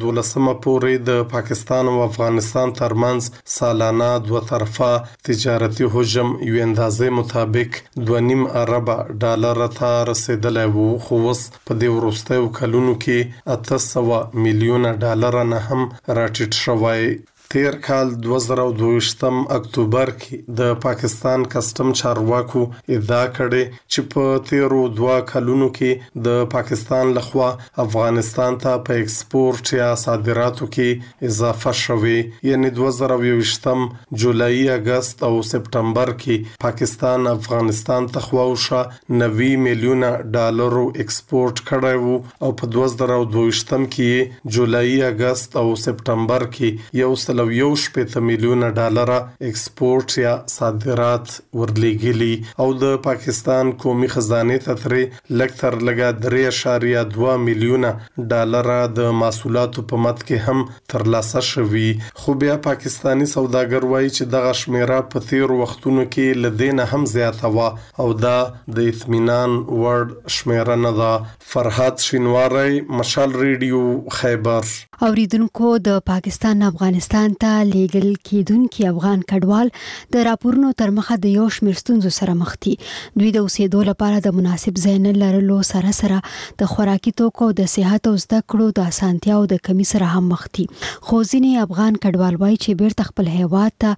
پورې 0.66 1.02
د 1.08 1.26
پاکستان 1.34 1.90
او 1.94 1.96
افغانستان 2.04 2.74
ترمنځ 2.82 3.42
سالانه 3.56 4.12
دوه 4.28 4.44
طرفه 4.52 4.92
تجارتي 5.32 5.90
حجم 5.98 6.30
یو 6.52 6.60
اندازې 6.68 7.20
مطابق 7.20 7.82
2.5 8.14 8.48
ارب 8.64 8.94
ډالر 9.26 9.64
ته 9.82 9.92
رسیدلی 10.12 10.68
وو 10.78 10.86
خو 11.08 11.20
اوس 11.26 11.44
په 11.58 11.80
دې 11.82 11.98
وروستیو 11.98 12.48
کلونو 12.62 12.96
کې 13.04 13.60
800 13.76 14.42
میلیونه 14.48 14.94
ډالر 15.06 15.42
نه 15.54 15.62
هم 15.68 15.86
راټیټ 15.94 16.64
شوی 16.64 17.14
تیر 17.54 17.74
کال 17.86 18.08
2022م 18.26 19.36
اکتوبر 19.56 20.10
کې 20.20 20.54
د 20.60 20.70
پاکستان 20.84 21.42
کسٹم 21.50 21.90
چارواکو 21.98 22.62
ادعا 22.94 23.18
کړې 23.36 23.76
چې 23.76 24.02
په 24.14 24.40
تیرو 24.48 24.80
دوه 25.00 25.18
کلونو 25.28 25.68
کې 25.76 26.24
د 26.24 26.40
پاکستان 26.54 27.12
لخوا 27.18 27.50
افغانستان 27.84 28.58
ته 28.64 28.80
په 28.88 29.02
ایکسپورت 29.02 29.72
یا 29.76 29.90
صادراتو 30.00 30.68
کې 30.78 31.28
اضافه 31.28 31.74
شوې 31.82 32.16
یعنی 32.48 32.72
2022م 32.80 33.86
جولای 34.24 34.66
اگست 34.78 35.22
او 35.30 35.32
سپتمبر 35.52 36.12
کې 36.24 36.58
پاکستان 36.66 37.30
افغانستان 37.34 38.10
ته 38.18 38.24
خواوشه 38.26 38.82
90 39.22 39.52
میلیونه 39.68 40.10
ډالر 40.40 40.78
ایکسپورت 41.06 41.64
کړی 41.70 42.02
وو 42.02 42.18
او 42.26 42.52
په 42.64 42.74
2022م 42.80 43.88
کې 43.96 44.52
جولای 44.60 45.00
اگست 45.12 45.58
او 45.64 45.66
سپتمبر 45.86 46.50
کې 46.60 47.02
یو 47.04 47.14
سل 47.28 47.42
د 47.44 47.50
یو 47.57 47.70
شپږ 47.83 48.12
میلیونه 48.26 48.68
ډالر 48.76 49.11
ایکسپورت 49.46 50.12
یا 50.18 50.30
صادرات 50.52 51.26
ورلېګلي 51.61 52.35
او 52.64 52.66
د 52.83 52.92
پاکستان 53.07 53.72
قومي 53.83 54.07
خزانه 54.14 54.57
ته 54.66 54.76
ترې 54.83 55.37
لکتر 55.40 55.76
لګا 55.88 56.11
3.2 56.26 57.35
میلیونه 57.48 57.90
ډالر 58.33 58.68
د 59.00 59.11
محصولاتو 59.24 59.85
په 59.92 60.02
مت 60.04 60.22
کې 60.22 60.46
هم 60.46 60.64
ترلاسه 60.94 61.42
شوی 61.50 61.88
خو 62.22 62.37
بیا 62.44 62.57
پاکستانی 62.68 63.28
سوداګر 63.35 63.88
وایي 63.92 64.11
چې 64.16 64.33
دغه 64.37 64.57
شمیره 64.62 65.00
په 65.16 65.26
تیر 65.33 65.54
وختونو 65.61 66.07
کې 66.16 66.40
لدین 66.46 66.83
هم 66.94 67.09
زیاته 67.14 67.52
وا 67.59 67.68
او 68.04 68.09
دا 68.26 68.38
د 68.80 68.90
اطمینان 68.94 69.59
ورډ 69.59 70.35
شمیره 70.38 70.80
نه 70.87 70.96
ده 71.02 71.44
فرحات 71.54 72.09
شینواری 72.09 72.80
مشال 73.04 73.38
ریډیو 73.44 74.18
خیبر 74.22 74.74
اوریدونکو 75.04 75.76
د 75.87 76.02
پاکستان 76.09 76.61
افغانستان 76.66 77.33
افغانستان 77.40 77.70
ته 77.70 77.77
لیګل 77.77 78.14
کېدونکي 78.29 78.87
افغان 78.88 79.20
کډوال 79.31 79.70
د 80.14 80.25
راپورونو 80.29 80.70
تر 80.83 80.90
مخه 80.99 81.16
د 81.25 81.33
یو 81.37 81.47
شمېر 81.57 81.79
ستونزو 81.81 82.12
سره 82.16 82.35
مخ 82.42 82.53
دي 82.66 82.75
دوی 83.16 83.31
د 83.37 83.47
اوسېدو 83.47 83.83
لپاره 83.88 84.20
د 84.27 84.37
مناسب 84.38 84.79
ځای 84.83 84.94
نه 85.07 85.12
لرلو 85.23 85.59
سره 85.70 85.94
سره 85.99 86.20
د 86.62 86.70
خوراکي 86.73 87.14
توکو 87.23 87.49
د 87.61 87.70
صحت 87.75 88.11
او 88.12 88.14
زده 88.25 88.40
کړو 88.55 88.77
د 88.79 88.90
اسانتیاو 88.94 89.47
د 89.53 89.62
کمی 89.68 89.88
سره 89.92 90.11
هم 90.16 90.31
مخ 90.35 90.44
دي 90.59 90.66
خو 90.75 91.23
ځینې 91.25 91.64
افغان 91.68 91.99
کډوال 92.07 92.38
وایي 92.42 92.59
چې 92.59 92.83
بیرته 92.85 93.09
خپل 93.11 93.31
هیواد 93.37 93.77
ته 93.87 93.94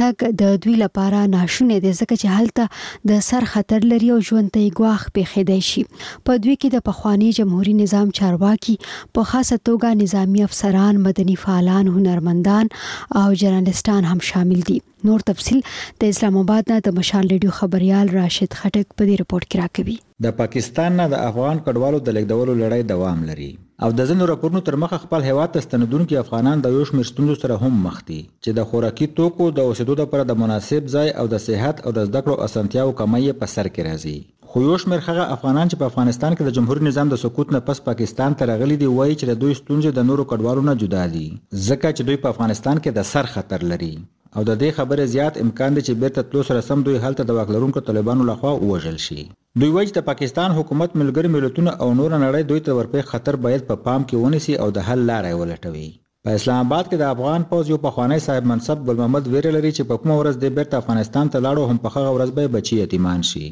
تګ 0.00 0.36
د 0.42 0.56
دوی 0.66 0.76
لپاره 0.84 1.22
ناشونه 1.36 1.78
دي 1.86 1.94
ځکه 1.98 2.20
چې 2.24 2.38
هلته 2.38 3.12
د 3.12 3.22
سر 3.30 3.48
خطر 3.54 3.88
لري 3.94 4.12
او 4.16 4.20
ژوند 4.30 4.52
ته 4.58 4.76
ګواخ 4.80 5.06
پیښیدای 5.20 5.68
شي 5.70 5.86
په 6.02 6.42
دوی 6.46 6.58
کې 6.58 6.76
د 6.76 6.86
پخوانی 6.90 7.32
جمهوریت 7.40 7.80
نظام 7.82 8.12
چارواکي 8.20 8.78
په 8.86 9.32
خاصه 9.32 9.60
توګه 9.70 9.94
نظامی 10.04 10.46
افسران 10.50 11.02
مدني 11.08 11.38
فعالان 11.46 11.92
هنرمندان 11.98 12.61
لیکوالان 12.62 13.28
او 13.28 13.34
جرنالستان 13.34 14.04
هم 14.04 14.18
شامل 14.20 14.60
دي 14.60 14.82
نور 15.04 15.20
تفصيل 15.20 15.62
د 16.00 16.04
اسلام 16.08 16.36
آباد 16.40 16.70
نه 16.72 16.78
د 16.86 16.98
مشال 16.98 17.26
ریډیو 17.32 17.50
خبريال 17.58 18.08
راشد 18.14 18.52
خټک 18.60 18.94
په 18.96 19.04
دې 19.08 19.16
رپورت 19.22 19.46
کې 19.48 19.60
راکوي 19.62 19.96
د 20.26 20.34
پاکستان 20.40 20.96
نه 21.00 21.06
د 21.14 21.24
افغان 21.30 21.60
کډوالو 21.66 22.00
د 22.08 22.16
لیکدولو 22.18 22.56
لړۍ 22.56 22.88
دوام 22.92 23.24
لري 23.30 23.50
او 23.86 23.90
د 24.00 24.08
ځینو 24.12 24.26
راپورونو 24.32 24.60
تر 24.68 24.76
مخه 24.84 24.98
خپل 25.04 25.24
هیواد 25.30 25.54
ته 25.56 25.64
ستنیدونکو 25.66 26.18
افغانان 26.20 26.62
د 26.66 26.76
یو 26.76 26.84
شمېر 26.90 27.10
ستونزو 27.12 27.36
سره 27.40 27.56
هم 27.64 27.80
مخ 27.86 27.96
دي 28.10 28.20
چې 28.20 28.60
د 28.60 28.68
خوراکي 28.72 29.08
توکو 29.20 29.48
د 29.58 29.66
اوسېدو 29.70 29.98
لپاره 30.02 30.28
د 30.32 30.38
مناسب 30.44 30.92
ځای 30.96 31.12
او 31.22 31.26
د 31.34 31.44
صحت 31.48 31.82
او 31.86 31.96
د 31.98 32.08
زده 32.12 32.24
کړو 32.28 32.48
اسانتیاو 32.48 32.94
کمی 33.02 33.24
په 33.42 33.52
سر 33.56 33.72
کې 33.74 33.88
راځي 33.88 34.18
خو 34.54 34.60
یو 34.62 34.74
شمېر 34.82 34.98
هغه 35.04 35.24
افغانان 35.34 35.68
چې 35.72 35.78
په 35.82 35.88
افغانستان 35.90 36.34
کې 36.38 36.46
د 36.46 36.54
جمهوریت 36.56 36.84
نظام 36.86 37.10
د 37.10 37.18
سقوط 37.20 37.52
نه 37.54 37.60
پس 37.68 37.78
پاکستان 37.84 38.34
ته 38.40 38.48
راغلي 38.50 38.74
دي 38.82 38.88
وایي 38.98 39.14
چې 39.20 39.30
د 39.30 39.38
دوی 39.44 39.54
ستونزې 39.60 39.94
د 39.98 40.04
نورو 40.08 40.26
کډوالو 40.32 40.64
نه 40.66 40.74
جدا 40.82 41.04
دي 41.12 41.22
ځکه 41.28 41.92
چې 41.92 42.08
دوی 42.08 42.18
په 42.24 42.30
افغانستان 42.36 42.82
کې 42.86 42.98
د 42.98 43.06
سر 43.12 43.28
خطر 43.36 43.64
لري 43.70 43.88
او 43.94 44.44
د 44.48 44.58
دې 44.62 44.74
خبرې 44.80 45.12
زیات 45.14 45.38
امکان 45.44 45.78
دی 45.78 45.84
چې 45.86 46.02
بیرته 46.04 46.26
تلو 46.34 46.44
سره 46.50 46.66
سم 46.68 46.84
دوی 46.88 47.00
هلته 47.06 47.26
د 47.32 47.38
واکلرونکو 47.40 47.84
طالبانو 47.88 48.26
لخوا 48.32 48.52
ووژل 48.58 49.00
شي 49.06 49.18
دوی 49.18 49.72
وایي 49.76 49.90
چې 49.92 49.98
د 50.00 50.06
پاکستان 50.10 50.56
حکومت 50.58 50.98
ملګری 51.02 51.32
ملتونه 51.38 51.76
او 51.80 51.88
نور 52.02 52.12
نړۍ 52.18 52.52
دوی 52.52 52.66
ته 52.68 52.76
ورپې 52.80 53.10
خطر 53.14 53.40
باید 53.48 53.66
په 53.72 53.80
پا 53.82 53.90
پام 53.90 54.04
کې 54.06 54.22
ونیسي 54.26 54.60
او 54.66 54.70
د 54.80 54.86
حل 54.90 55.08
لارې 55.14 55.42
ولټوي 55.42 55.88
په 56.26 56.38
اسلام 56.42 56.62
آباد 56.68 56.86
کې 56.90 57.06
د 57.06 57.10
افغان 57.14 57.48
پوز 57.56 57.74
یو 57.74 57.80
پخوانی 57.88 58.20
صاحب 58.28 58.52
منصب 58.54 58.84
ګل 58.90 59.02
محمد 59.04 59.32
ویره 59.36 59.56
لري 59.58 59.72
چې 59.74 59.90
په 59.94 60.04
کومه 60.06 60.20
ورځ 60.22 60.44
د 60.46 60.56
بیرته 60.60 60.84
افغانستان 60.86 61.34
ته 61.36 61.46
لاړو 61.46 61.68
هم 61.72 61.82
په 61.88 61.96
هغه 61.98 62.16
ورځ 62.16 62.40
به 62.40 62.58
بچی 62.60 62.82
یتیمان 62.86 63.30
شي 63.34 63.46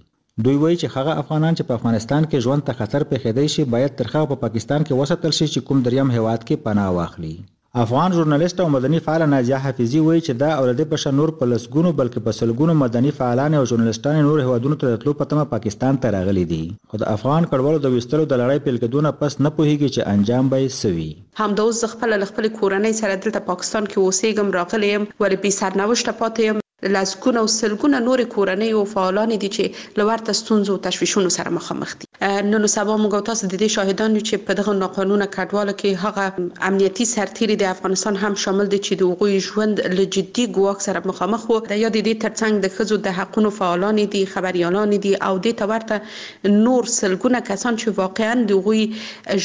دوی 0.46 0.58
وایي 0.64 0.78
چې 0.82 0.94
هغه 0.98 1.20
افغانان 1.24 1.58
چې 1.58 1.70
په 1.72 1.78
افغانستان 1.82 2.30
کې 2.30 2.48
ژوند 2.48 2.68
ته 2.70 2.80
خطر 2.84 3.08
پیښیدي 3.12 3.48
شي 3.58 3.68
باید 3.76 4.00
ترخه 4.04 4.24
په 4.32 4.42
پاکستان 4.46 4.88
کې 4.88 5.00
وساتل 5.04 5.36
شي 5.40 5.48
چې 5.54 5.68
کوم 5.68 5.84
دریم 5.90 6.16
هیواد 6.18 6.48
کې 6.48 6.66
پناه 6.70 6.96
واخلي 7.00 7.36
افغان 7.76 8.12
ژورنالیست 8.14 8.60
او 8.60 8.70
مدني 8.70 9.00
فعال 9.00 9.26
نازیه 9.30 9.58
حفیظی 9.68 10.00
وایي 10.00 10.22
چې 10.26 10.32
دا 10.42 10.50
اولاد 10.60 10.82
په 10.92 11.14
نور 11.20 11.30
په 11.40 11.48
لسګونو 11.54 11.94
بلکې 12.02 12.26
په 12.28 12.38
سلګونو 12.42 12.76
مدني 12.82 13.14
فعالان 13.22 13.56
او 13.62 13.64
ژورنالیستان 13.72 14.20
نور 14.30 14.44
هوادونو 14.44 14.78
ته 14.86 15.02
تلو 15.06 15.14
په 15.24 15.30
تمه 15.34 15.48
پاکستان 15.56 15.98
ته 16.06 16.14
راغلي 16.20 16.44
دي 16.54 16.62
خو 16.92 17.02
د 17.06 17.10
افغان 17.18 17.50
کډوالو 17.54 17.82
د 17.86 17.96
وستلو 17.98 18.24
د 18.34 18.42
لړۍ 18.44 18.66
پیل 18.70 18.80
کېدون 18.84 19.12
پس 19.24 19.40
نه 19.46 19.54
پوهیږي 19.60 19.98
چې 19.98 20.08
انجام 20.16 20.54
به 20.56 20.72
سوي 20.80 21.10
هم 21.44 21.58
د 21.62 21.68
اوس 21.70 21.84
خپل 21.96 22.20
خپل 22.34 22.50
کورنۍ 22.64 22.98
سره 23.04 23.20
دلته 23.26 23.46
پاکستان 23.54 23.92
کې 23.94 24.00
اوسېږم 24.06 24.56
راغلی 24.64 24.94
يم 24.98 25.08
ولې 25.08 25.48
په 25.48 25.60
سرنوشت 25.64 26.12
پاتې 26.22 26.50
يم 26.52 26.62
لاسکونه 26.92 27.40
او 27.40 27.48
سلګونه 27.60 28.00
نور 28.06 28.20
کورنۍ 28.32 28.70
او 28.78 28.84
فعالان 28.96 29.32
دي 29.44 29.50
چې 29.56 29.98
لورته 30.00 30.34
ستونزو 30.40 30.76
تشويشونو 30.88 31.30
سره 31.38 31.50
مخامخ 31.58 31.94
دي 32.02 32.30
نو 32.48 32.60
نو 32.64 32.68
سبا 32.74 32.96
موږ 33.04 33.24
تاسو 33.30 33.48
د 33.48 33.56
دې 33.56 33.70
شاهدان 33.76 34.18
چې 34.18 34.46
په 34.50 34.58
دغه 34.60 34.74
ناقانونه 34.82 35.28
کډواله 35.36 35.76
کې 35.84 36.04
هغه 36.06 36.66
امنیتي 36.72 37.06
سرتیري 37.14 37.58
د 37.64 37.70
افغانستان 37.76 38.20
هم 38.26 38.38
شامل 38.44 38.72
دي 38.76 38.82
چې 38.82 39.00
د 39.00 39.12
حقوقي 39.14 39.40
ژوند 39.48 39.82
لجدي 40.00 40.46
ګواک 40.60 40.86
سره 40.88 41.04
مخامخ 41.14 41.48
وو 41.52 41.62
د 41.72 41.82
یاد 41.86 42.00
دي 42.10 42.16
ترڅنګ 42.26 42.64
د 42.68 42.76
خزو 42.78 43.00
د 43.08 43.18
حقونو 43.22 43.54
فعالان 43.62 44.04
دي 44.18 44.26
خبريالان 44.36 44.96
دي 45.08 45.16
او 45.30 45.34
د 45.48 45.58
تورته 45.64 46.54
نور 46.68 46.94
سلګونه 47.00 47.46
کسان 47.52 47.82
چې 47.82 48.00
واقعا 48.04 48.36
د 48.54 48.64
غوي 48.68 48.86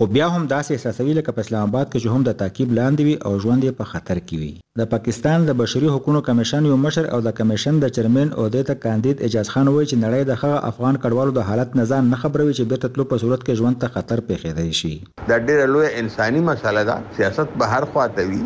خو 0.00 0.06
بیا 0.06 0.24
هم 0.32 0.40
داسې 0.48 0.72
احساسوي 0.76 1.12
لکه 1.18 1.32
په 1.36 1.42
اسلام 1.44 1.68
آباد 1.70 1.90
کې 1.92 2.00
چې 2.04 2.14
هم 2.14 2.24
د 2.24 2.32
تعقیب 2.40 2.72
لاندې 2.78 3.06
وي 3.06 3.14
او 3.28 3.30
ژوند 3.44 3.62
یې 3.66 3.76
په 3.76 3.84
خطر 3.92 4.18
کې 4.22 4.40
وي 4.40 4.48
د 4.80 4.88
پاکستان 4.94 5.46
د 5.48 5.54
بشري 5.60 5.92
حقوقو 5.92 6.20
کمیشن 6.26 6.66
یو 6.70 6.74
مشر 6.82 7.06
او 7.18 7.20
د 7.26 7.32
کمیشن 7.38 7.78
د 7.84 7.92
چیرمن 7.98 8.32
عہده 8.42 8.64
ته 8.70 8.80
کاندید 8.82 9.22
اجاز 9.28 9.50
خان 9.54 9.70
وایي 9.74 9.86
چې 9.86 10.00
نړۍ 10.02 10.26
د 10.30 10.38
خغه 10.42 10.58
افغان 10.70 10.98
کډوالو 11.04 11.34
د 11.38 11.46
حالت 11.52 11.72
نه 11.80 11.86
ځان 11.92 12.10
نه 12.14 12.18
خبروي 12.24 12.52
چې 12.58 12.68
بیرته 12.72 12.94
تلو 12.98 13.06
په 13.14 13.22
صورت 13.24 13.46
کې 13.46 13.62
ژوند 13.62 13.80
ته 13.84 13.94
خطر 13.94 14.22
پیښیدای 14.26 14.76
شي 14.80 14.92
دا 15.30 15.40
ډېر 15.46 15.72
لوی 15.76 15.88
انساني 16.02 16.44
مسله 16.50 16.84
ده 16.90 16.98
سیاست 17.20 17.56
به 17.64 17.72
هر 17.78 17.88
خواته 17.94 18.26
وي 18.32 18.42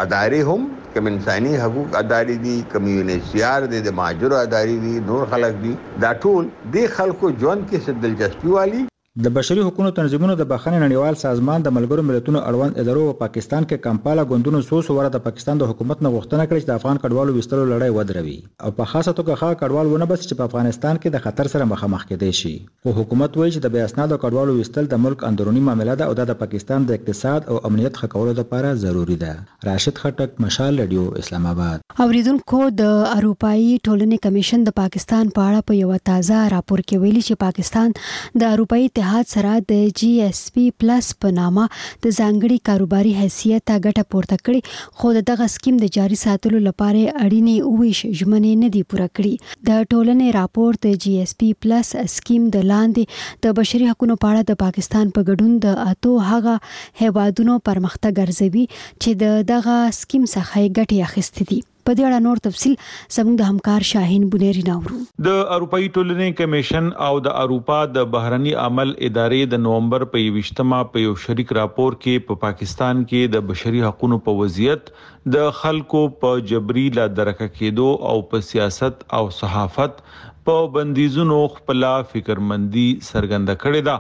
ادارې 0.04 0.42
هم 0.50 0.68
کوم 0.96 1.08
انساني 1.14 1.54
حقوق 1.64 1.96
ادارې 2.00 2.36
دي 2.48 2.58
کوم 2.74 2.88
یونیسيار 2.96 3.66
دي 3.76 3.80
د 3.90 3.96
ماجرو 4.02 4.42
ادارې 4.42 4.82
دي 4.86 5.00
نور 5.12 5.26
خلک 5.36 5.62
دي 5.64 5.76
دا 6.06 6.12
ټول 6.26 6.52
د 6.78 6.92
خلکو 6.98 7.32
ژوند 7.40 7.66
کې 7.70 7.86
څه 7.86 8.06
دلچسپي 8.06 8.54
والی 8.58 8.86
د 9.24 9.28
بشري 9.36 9.62
حقوقو 9.66 9.90
تنظیمونو 9.98 10.34
د 10.40 10.46
بخښنې 10.48 10.80
نړیوال 10.86 11.18
سازمان 11.20 11.64
د 11.66 11.74
ملګرو 11.76 12.04
ملتونو 12.06 12.40
اړوند 12.48 12.80
ادارو 12.82 13.04
په 13.10 13.14
پاکستان 13.20 13.68
کې 13.68 13.84
کمپاله 13.84 14.24
غوندونو 14.32 14.60
سو 14.70 14.80
سو 14.88 14.96
ور 14.98 15.06
د 15.14 15.22
پاکستان 15.28 15.62
د 15.62 15.70
حکومت 15.70 16.02
نه 16.06 16.10
غوښتنه 16.16 16.46
کړې 16.50 16.64
چې 16.64 16.72
د 16.72 16.80
افغان 16.82 17.00
کډوالو 17.04 17.36
وستلو 17.38 17.64
لړۍ 17.70 17.94
ودروي 17.98 18.34
او 18.38 18.72
په 18.80 18.90
خاصه 18.94 19.14
توګه 19.20 19.38
ښه 19.44 19.60
کډوال 19.62 19.92
ونه 19.94 20.08
بس 20.10 20.22
چې 20.26 20.40
په 20.42 20.50
افغانستان 20.52 21.00
کې 21.02 21.14
د 21.16 21.24
خطر 21.28 21.52
سره 21.54 21.68
مخامخ 21.70 22.04
کېدي 22.10 22.40
شي 22.42 22.52
خو 22.90 22.96
حکومت 22.98 23.38
وایي 23.44 23.54
چې 23.56 23.68
د 23.68 23.74
بیا 23.78 23.86
اسنادو 23.92 24.18
کډوالو 24.26 24.58
وستل 24.58 24.92
د 24.96 25.02
ملک 25.06 25.24
اندرونی 25.30 25.64
معاملې 25.70 26.04
ده 26.04 26.12
او 26.26 26.34
د 26.34 26.40
پاکستان 26.44 26.90
د 26.92 27.00
اقتصاد 27.02 27.50
او 27.56 27.62
امنیت 27.72 28.02
ښه 28.02 28.14
کولو 28.18 28.36
لپاره 28.42 28.74
ضروری 28.84 29.20
ده 29.24 29.32
راشد 29.70 30.04
خټک 30.04 30.46
مشال 30.48 30.84
رادیو 30.86 31.06
اسلام 31.24 31.48
آباد 31.54 32.04
اوریدونکو 32.10 32.62
د 32.84 32.92
اروپאי 33.16 33.64
ټولنې 33.64 34.28
کمیشن 34.28 34.68
د 34.70 34.78
پاکستان 34.84 35.34
په 35.42 35.50
اړه 35.50 35.70
په 35.74 35.82
یو 35.84 36.04
تازه 36.14 36.46
راپور 36.58 36.86
کې 36.88 37.08
ویلي 37.08 37.26
چې 37.26 37.44
پاکستان 37.48 37.98
د 38.46 38.52
اروپאי 38.54 38.92
اتحاد 39.06 39.26
سره 39.32 39.52
د 39.70 39.98
جی 40.00 40.08
اس 40.26 40.38
پی 40.54 40.64
پلس 40.84 41.08
په 41.24 41.32
نامه 41.40 41.64
د 42.06 42.14
ځانګړي 42.20 42.58
کاروباري 42.70 43.10
حیثیت 43.18 43.72
ګټه 43.86 44.04
پورته 44.14 44.38
کړي 44.46 44.62
خو 45.02 45.12
دغه 45.30 45.46
سکیم 45.56 45.76
د 45.82 45.92
جاري 45.98 46.18
ساتلو 46.22 46.62
لپاره 46.68 47.04
اړینې 47.12 47.70
اویش 47.72 48.00
ژمنې 48.22 48.54
نه 48.62 48.70
دي 48.78 48.82
پوره 48.94 49.06
کړي 49.18 49.34
د 49.70 49.84
ټولنې 49.92 50.30
راپور 50.40 50.80
د 50.88 50.98
جی 51.06 51.14
اس 51.26 51.36
پی 51.44 51.52
پلس 51.68 51.94
سکیم 52.16 52.50
د 52.58 52.68
لاندې 52.72 53.46
د 53.48 53.56
بشري 53.62 53.92
حقوقو 53.92 54.18
په 54.26 54.32
اړه 54.32 54.50
د 54.54 54.60
پاکستان 54.66 55.14
په 55.20 55.28
ګډون 55.30 55.54
د 55.68 55.94
اتو 55.94 56.16
هغه 56.32 57.06
هیوادونو 57.06 57.60
پرمختګ 57.72 58.26
ګرځوي 58.26 58.66
چې 58.82 59.24
د 59.24 59.48
دغه 59.54 59.78
سکیم 60.02 60.24
څخه 60.36 60.68
ګټه 60.68 61.10
اخیستې 61.12 61.54
دي 61.54 61.62
په 61.88 61.94
دې 61.98 62.06
اړه 62.06 62.20
نور 62.28 62.38
تفصيل 62.44 62.78
زموږ 63.16 63.36
د 63.40 63.50
همکار 63.50 63.84
شاهین 63.90 64.24
بنيري 64.36 64.64
ناورو 64.70 64.96
د 65.28 65.36
اروپאי 65.56 65.90
ټولنې 65.98 66.30
کمیشن 66.40 66.86
او 67.08 67.14
د 67.26 67.36
اروپا 67.42 67.80
د 67.98 68.08
بهرنی 68.16 68.54
عمل 68.64 68.96
ادارې 69.10 69.42
د 69.54 69.62
نومبر 69.66 70.06
په 70.14 70.24
28مه 70.30 70.90
په 70.96 71.04
یو 71.06 71.14
شریک 71.26 71.54
راپور 71.60 71.98
کې 72.06 72.26
په 72.30 72.40
پا 72.42 72.42
پاکستان 72.46 73.04
کې 73.12 73.32
د 73.36 73.46
بشري 73.52 73.86
حقوقو 73.90 74.22
په 74.30 74.40
وضعیت 74.42 74.92
د 75.36 75.52
خلکو 75.62 76.04
په 76.24 76.34
جبري 76.54 76.88
لا 77.02 77.06
درکه 77.20 77.50
کېدو 77.60 77.90
او 78.14 78.18
په 78.32 78.48
سیاست 78.52 79.06
او 79.20 79.24
صحافت 79.42 80.04
په 80.48 80.66
بندیزونو 80.74 81.36
خپل 81.52 81.86
فکرمندي 82.10 82.86
سرګند 83.06 83.50
کړي 83.62 83.80
دا 83.86 83.94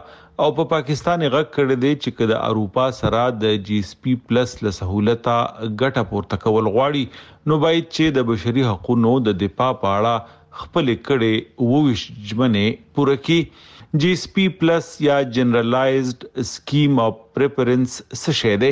او 0.43 0.47
په 0.55 0.55
پا 0.63 0.69
پاکستان 0.73 1.21
غږ 1.36 1.45
کړي 1.55 1.77
دی 1.86 1.93
چې 2.03 2.17
کله 2.19 2.41
اروپا 2.49 2.84
سره 2.97 3.21
د 3.43 3.55
جی 3.69 3.77
اس 3.84 3.93
پی 4.08 4.12
پلس 4.31 4.51
له 4.65 4.73
سہولتا 4.79 5.38
ګټه 5.67 6.03
پورته 6.12 6.41
کول 6.43 6.67
غواړي 6.75 7.49
نو 7.51 7.58
باید 7.63 7.88
چې 7.95 8.13
د 8.17 8.27
بشري 8.31 8.65
حقوقو 8.67 9.13
د 9.29 9.39
دفاع 9.43 9.69
په 9.86 9.93
اړه 9.93 10.65
خپل 10.65 10.91
کړي 11.08 11.69
وویش 11.71 12.03
جمنه 12.34 12.65
پوره 12.99 13.15
کړي 13.29 13.97
جی 14.03 14.12
اس 14.17 14.27
پی 14.36 14.45
پلس 14.60 14.91
یا 15.08 15.17
جنرالایزډ 15.39 16.47
سکیم 16.53 17.01
اف 17.08 17.17
پریفرنس 17.39 17.97
څه 18.03 18.38
شی 18.41 18.53
دی 18.65 18.71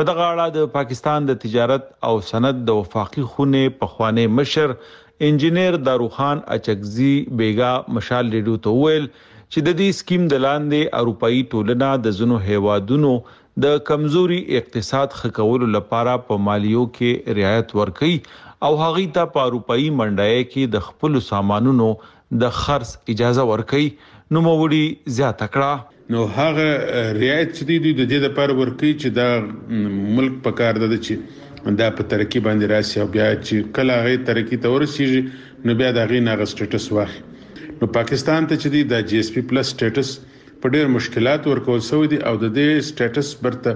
په 0.00 0.10
دغه 0.10 0.26
اړه 0.32 0.58
د 0.58 0.74
پاکستان 0.78 1.30
د 1.32 1.38
تجارت 1.46 1.86
او 2.10 2.12
صنعت 2.32 2.62
د 2.72 2.82
وفاقي 2.82 3.24
خونه 3.36 3.64
په 3.80 3.92
خوانې 3.94 4.36
مشر 4.40 4.76
انجنیر 5.20 5.76
داروخان 5.76 6.40
اچکزي 6.48 7.12
بیگا 7.40 7.72
مشال 7.96 8.30
ریډیو 8.34 8.56
ته 8.66 8.70
ویل 8.78 9.06
چې 9.52 9.60
د 9.66 9.74
دې 9.80 9.88
سکیم 10.00 10.26
د 10.32 10.42
لاندې 10.44 11.00
اروپאי 11.00 11.42
ټولنه 11.54 11.90
د 12.06 12.16
زنو 12.20 12.38
هیوادونو 12.46 13.10
د 13.64 13.82
کمزوري 13.90 14.38
اقتصاد 14.60 15.16
خکولو 15.22 15.66
لپاره 15.76 16.14
په 16.30 16.38
مالیو 16.48 16.84
کې 16.96 17.38
رعایت 17.40 17.74
ورکړي 17.80 18.14
او 18.68 18.72
هغه 18.84 19.04
ته 19.18 19.32
په 19.36 19.46
اروپאי 19.50 19.90
منډای 20.00 20.42
کې 20.52 20.72
د 20.76 20.86
خپل 20.88 21.20
سامانونو 21.28 21.90
د 22.44 22.54
خرڅ 22.60 22.96
اجازه 23.16 23.46
ورکړي 23.52 24.10
نو 24.34 24.44
موړي 24.48 24.84
زیاته 25.18 25.52
کړه 25.56 26.16
نو 26.16 26.24
هغه 26.40 26.68
رعایت 27.20 27.50
چې 27.54 27.70
دی 27.70 27.76
د 27.86 28.02
دې 28.02 28.26
لپاره 28.26 28.58
ورکړي 28.58 28.98
چې 29.04 29.16
دا 29.20 30.18
ملک 30.18 30.40
په 30.48 30.60
کار 30.62 30.82
ده 30.84 30.90
چې 31.04 31.40
دا 31.80 31.88
په 31.96 32.02
ترقی 32.10 32.40
باندې 32.46 32.64
راسي 32.74 32.96
او 33.02 33.08
بیا 33.14 33.26
چې 33.46 33.54
کله 33.76 33.92
هغه 34.00 34.16
ترقی 34.28 34.56
ته 34.62 34.68
ورسیږي 34.70 35.22
نو 35.66 35.70
بیا 35.80 35.90
دا 35.98 36.02
غي 36.10 36.20
ناغه 36.28 36.46
سټیټس 36.52 36.86
واخی 36.94 37.20
نو 37.78 37.84
پاکستان 37.98 38.42
ته 38.48 38.54
چې 38.62 38.68
دی 38.74 38.82
دا 38.90 38.98
جی 39.08 39.16
اس 39.22 39.28
پی 39.34 39.42
پلس 39.50 39.66
سټیټس 39.74 40.08
په 40.60 40.66
ډېر 40.74 40.86
مشکلات 40.96 41.40
ورکول 41.46 41.80
سوی 41.90 42.06
دی 42.12 42.18
او 42.28 42.34
د 42.42 42.46
دې 42.56 42.68
سټیټس 42.88 43.28
برته 43.44 43.72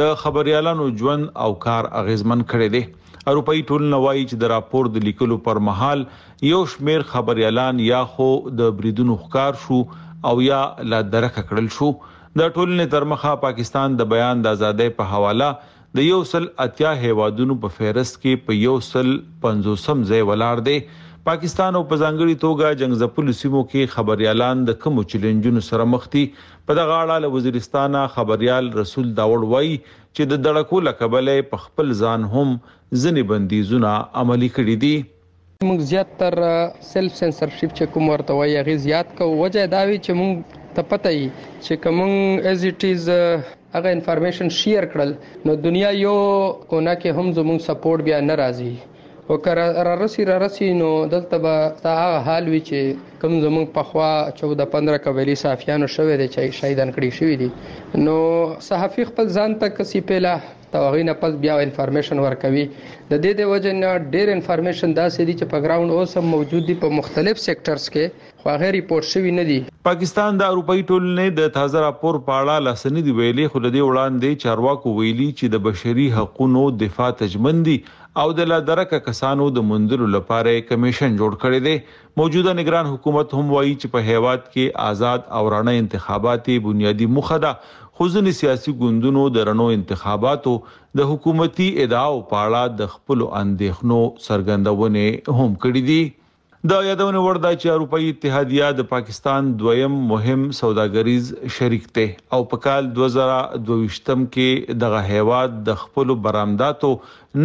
د 0.03 0.21
خبري 0.27 0.61
اعلانو 0.61 0.93
ژوند 1.05 1.33
او 1.49 1.53
کار 1.71 1.95
اغیزمن 2.05 2.51
کړي 2.53 2.79
دي 2.81 2.87
اروپאي 3.33 3.61
ټولنه 3.69 3.99
وایي 4.05 4.25
چې 4.31 4.41
د 4.41 4.51
راپور 4.53 4.89
د 4.95 5.05
لیکلو 5.11 5.37
پر 5.45 5.61
مهال 5.69 6.03
یو 6.49 6.59
شمیر 6.73 7.05
خبر 7.13 7.39
اعلان 7.51 7.79
یا 7.85 8.01
خو 8.17 8.27
د 8.63 8.75
بریدونو 8.81 9.17
ښکار 9.23 9.61
شو 9.63 9.79
او 10.31 10.35
یا 10.47 10.59
لا 10.95 11.01
درکه 11.15 11.47
کړل 11.53 11.71
شو 11.77 11.89
د 12.01 12.43
ټولنې 12.49 12.91
تر 12.97 13.07
مخه 13.15 13.39
پاکستان 13.47 13.97
د 14.03 14.11
بیان 14.15 14.45
د 14.47 14.59
ازادۍ 14.59 14.93
په 14.99 15.15
حواله 15.15 15.73
د 15.99 16.07
یو 16.09 16.21
سل 16.35 16.51
اتیا 16.67 16.93
هیوادونو 17.07 17.57
په 17.65 17.79
فهرست 17.79 18.21
کې 18.21 18.47
په 18.51 18.61
یو 18.67 18.77
سل 18.91 19.11
500م 19.47 20.05
ځای 20.13 20.23
ولار 20.33 20.63
دی 20.69 20.79
پاکستان 21.29 21.77
او 21.79 21.83
په 21.91 22.01
ځانګړي 22.01 22.41
توګه 22.45 22.81
جنگ 22.81 22.99
زپل 23.03 23.33
سیمو 23.43 23.61
کې 23.73 23.93
خبريالان 23.99 24.65
د 24.71 24.79
کوم 24.85 24.99
چیلنجونو 25.13 25.63
سره 25.69 25.87
مخ 25.93 26.09
دي 26.15 26.25
په 26.37 26.81
دغه 26.81 26.99
اړه 27.05 27.21
له 27.25 27.37
وزیرستانه 27.37 28.03
خبريال 28.17 28.69
رسول 28.83 29.07
داوړ 29.21 29.53
وای 29.55 29.71
چې 29.77 30.33
د 30.33 30.43
دړکو 30.49 30.83
لکبلې 30.89 31.49
په 31.53 31.63
خپل 31.69 31.95
ځان 32.03 32.27
هم 32.35 32.53
ځنې 33.03 33.23
بندیزونه 33.31 33.89
عملي 34.21 34.49
کړي 34.57 34.77
دي 34.85 34.97
موږ 35.71 35.81
زیات 35.91 36.09
تر 36.23 36.35
سلف 36.93 37.17
سنسرشپ 37.17 37.71
چې 37.79 37.85
کوم 37.93 38.05
ورته 38.13 38.33
وایي 38.39 38.55
هغه 38.61 38.77
زیات 38.87 39.09
کو 39.19 39.25
وجه 39.43 39.67
دا 39.75 39.83
وی 39.91 39.99
چې 40.05 40.13
موږ 40.21 40.33
ته 40.79 40.83
پته 40.95 41.11
یي 41.19 41.27
چې 41.65 41.73
کوم 41.85 42.01
از 42.55 42.65
اٹ 42.71 42.83
از 42.91 43.07
هغه 43.75 43.89
انفارمیشن 43.99 44.49
شیر 44.59 44.85
کړل 44.95 45.11
نو 45.51 45.55
دنیا 45.69 45.91
یو 46.07 46.17
کونه 46.71 46.95
کې 47.01 47.11
هم 47.21 47.27
زموږ 47.39 47.59
سپورټ 47.69 48.01
بیا 48.11 48.19
ناراضي 48.33 48.73
او 49.33 49.37
کر 49.45 49.59
رسی 50.05 50.25
را 50.29 50.35
رسی 50.45 50.67
نو 50.81 50.89
دلته 51.15 51.37
به 51.45 51.55
تا 51.85 51.93
هغه 51.99 52.19
حال 52.29 52.45
وی 52.55 52.61
چې 52.69 53.21
کوم 53.21 53.33
زموږ 53.45 53.67
پخوا 53.79 54.11
14 54.43 54.69
15 54.75 54.99
قبلی 55.07 55.35
صحافیانو 55.45 55.89
شوې 55.97 56.17
دي 56.23 56.27
چې 56.35 56.59
شهیدان 56.59 56.89
کړي 56.97 57.11
شوې 57.21 57.37
دي 57.43 57.49
نو 58.09 58.17
صحافي 58.69 59.03
خپل 59.13 59.27
ځان 59.39 59.57
ته 59.65 59.73
کسي 59.79 60.01
پهلا 60.11 60.35
او 60.79 60.91
غي 60.95 61.03
نه 61.05 61.13
پس 61.21 61.33
بیا 61.45 61.57
انفارمیشن 61.65 62.21
ورکوي 62.25 62.65
د 62.69 63.21
دې 63.25 63.39
د 63.41 63.51
وجه 63.53 63.73
نه 63.83 63.93
ډېر 64.15 64.33
انفارمیشن 64.37 64.95
داسې 64.99 65.29
دي 65.29 65.35
چې 65.41 65.53
په 65.53 65.67
ګراوند 65.67 65.97
اوس 65.99 66.17
هم 66.21 66.25
موجود 66.35 66.67
دي 66.71 66.77
په 66.85 66.97
مختلف 66.99 67.43
سېکټرز 67.43 67.87
کې 67.97 68.45
خو 68.45 68.53
هغه 68.55 68.73
ریپورت 68.77 69.11
شوی 69.15 69.35
نه 69.41 69.47
دي 69.51 69.59
پاکستان 69.91 70.41
د 70.43 70.53
اروپאי 70.57 70.85
ټولنې 70.91 71.39
د 71.41 71.53
تازه 71.59 71.85
راپور 71.89 72.21
پاړه 72.31 72.67
لسنې 72.69 73.09
دی 73.09 73.17
ویلي 73.21 73.47
خو 73.53 73.65
د 73.67 73.77
دې 73.77 73.93
وړاندې 73.93 74.47
چارواکو 74.47 74.97
ویلي 75.01 75.29
چې 75.35 75.55
د 75.57 75.65
بشري 75.69 76.09
حقوقو 76.21 76.65
دفاع 76.87 77.11
تجمندي 77.23 77.77
او 78.23 78.25
د 78.39 78.47
لادرکه 78.49 78.99
کسانو 79.05 79.47
د 79.55 79.65
منځلو 79.69 80.07
لپاره 80.17 80.51
کمیشن 80.73 81.17
جوړ 81.23 81.39
کړی 81.45 81.69
دی 81.69 82.03
موجوده 82.21 82.53
نگران 82.59 82.91
حکومت 82.93 83.33
هم 83.39 83.47
وایي 83.55 83.73
چې 83.77 83.95
په 83.95 84.11
هیواد 84.11 84.45
کې 84.45 84.93
آزاد 84.93 85.25
او 85.39 85.43
رانه 85.55 85.81
انتخاباتي 85.85 86.59
بنیادی 86.67 87.09
مخه 87.17 87.39
ده 87.47 87.83
خو 87.99 88.05
ځینې 88.13 88.31
سیاسي 88.37 88.73
ګوندونو 88.79 89.21
درنو 89.35 89.67
انتخاباتو 89.73 90.53
د 91.01 91.07
حکومتي 91.11 91.67
اداو 91.83 92.15
پاړه 92.31 92.63
د 92.79 92.89
خپل 92.95 93.21
اندېښنو 93.41 93.99
سرګندونه 94.25 95.05
هم 95.41 95.53
کړې 95.65 95.83
دي 95.91 95.99
دا 96.73 96.79
یادونه 96.87 97.23
وردا 97.25 97.49
چې 97.63 97.73
اروپאי 97.75 98.09
اتحادیه 98.15 98.69
د 98.79 98.89
پاکستان 98.95 99.51
دویم 99.63 99.97
مهم 100.13 100.45
سوداګریز 100.61 101.31
شریک 101.59 101.87
ته 102.01 102.09
او 102.37 102.41
په 102.55 102.63
کال 102.67 102.89
2022م 102.99 104.27
کې 104.37 104.77
دغه 104.87 105.03
هیواد 105.11 105.55
د 105.71 105.79
خپل 105.85 106.15
برآمداتو 106.29 106.91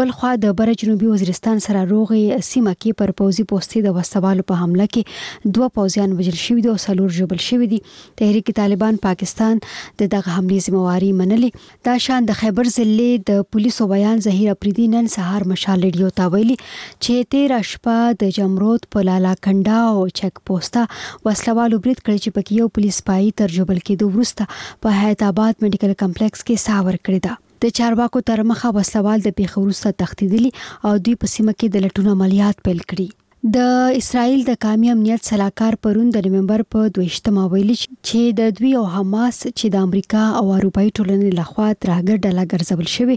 بل 0.03 0.15
خو 0.21 0.33
د 0.47 0.55
بر 0.61 0.73
جنوبي 0.85 1.11
وزیرستان 1.15 1.61
سره 1.67 1.83
روغې 1.91 2.47
سیمه 2.51 2.75
کې 2.77 3.01
پر 3.03 3.15
پوزي 3.19 3.47
پوسټي 3.51 3.85
د 3.89 3.99
وسوالو 3.99 4.47
په 4.55 4.63
حمله 4.63 4.87
کې 4.95 5.51
دوه 5.59 5.75
پوزیان 5.81 6.15
وجل 6.23 6.39
شوې 6.45 6.65
دي 6.69 6.73
او 6.77 6.79
سلور 6.87 7.13
جوبل 7.19 7.45
شوې 7.49 7.69
دي 7.75 7.83
تحریک 8.25 8.55
طالبان 8.63 9.03
پاکستان 9.09 9.63
د 9.69 10.11
دغه 10.17 10.39
حمله 10.39 10.76
مواري 10.77 11.13
منلي 11.21 11.49
دا 11.87 11.95
شان 12.05 12.27
د 12.29 12.37
خیبر 12.41 12.69
ضلع 12.75 13.07
د 13.29 13.43
پولیسو 13.55 13.87
بیان 13.91 14.21
زهیر 14.25 14.49
اپریدي 14.55 14.85
نن 14.95 15.09
سهار 15.15 15.45
مشال 15.53 15.85
ریډیو 15.87 16.09
تا 16.21 16.27
ویلي 16.35 16.57
چې 16.61 17.27
13 17.35 17.67
شپه 17.71 17.97
د 18.23 18.33
جمرود 18.37 18.87
په 18.95 19.05
لالا 19.09 19.33
کندا 19.47 19.79
او 19.93 20.05
چک 20.21 20.41
پوسټا 20.51 21.27
وسلوالو 21.29 21.81
برید 21.87 21.99
کړی 21.99 22.21
چې 22.21 22.37
پکې 22.37 22.61
یو 22.63 22.69
پولیس 22.79 23.01
پای 23.11 23.29
ترجبل 23.43 23.81
کې 23.83 24.03
دوه 24.03 24.21
ورسته 24.21 24.87
په 24.87 24.97
حیات 25.01 25.25
آباد 25.33 25.55
میډیکل 25.67 25.99
کمپلیکس 26.05 26.47
کې 26.47 26.65
ساور 26.69 26.99
کړی 27.01 27.29
دا 27.29 27.37
د 27.65 27.75
چارواکو 27.79 28.25
تر 28.31 28.45
مخه 28.53 28.75
وسوال 28.81 29.27
د 29.29 29.37
پیښورسته 29.39 29.99
تختیدلی 30.05 30.51
او 30.87 30.97
دوی 31.07 31.15
په 31.23 31.35
سیمه 31.37 31.59
کې 31.59 31.73
د 31.75 31.87
لټون 31.87 32.15
عملیات 32.17 32.65
پیل 32.69 32.83
کړی 32.91 33.09
د 33.55 33.59
اسرایل 33.99 34.39
د 34.47 34.51
قومي 34.63 34.87
امنیت 34.93 35.21
سلاکار 35.29 35.73
پرون 35.85 36.07
د 36.13 36.17
نومبر 36.25 36.61
په 36.73 36.79
28مه 36.89 37.45
ویل 37.51 37.69
چې 38.07 38.21
د 38.39 38.51
دوی 38.57 38.71
او 38.79 38.81
حماس 38.95 39.35
چې 39.57 39.65
د 39.75 39.85
امریکا 39.87 40.23
او 40.39 40.43
اروپאי 40.57 40.87
ټولنې 40.97 41.29
لخوا 41.39 41.67
ترګر 41.85 42.15
ډله 42.25 42.43
ګرځول 42.51 42.87
شوی 42.95 43.15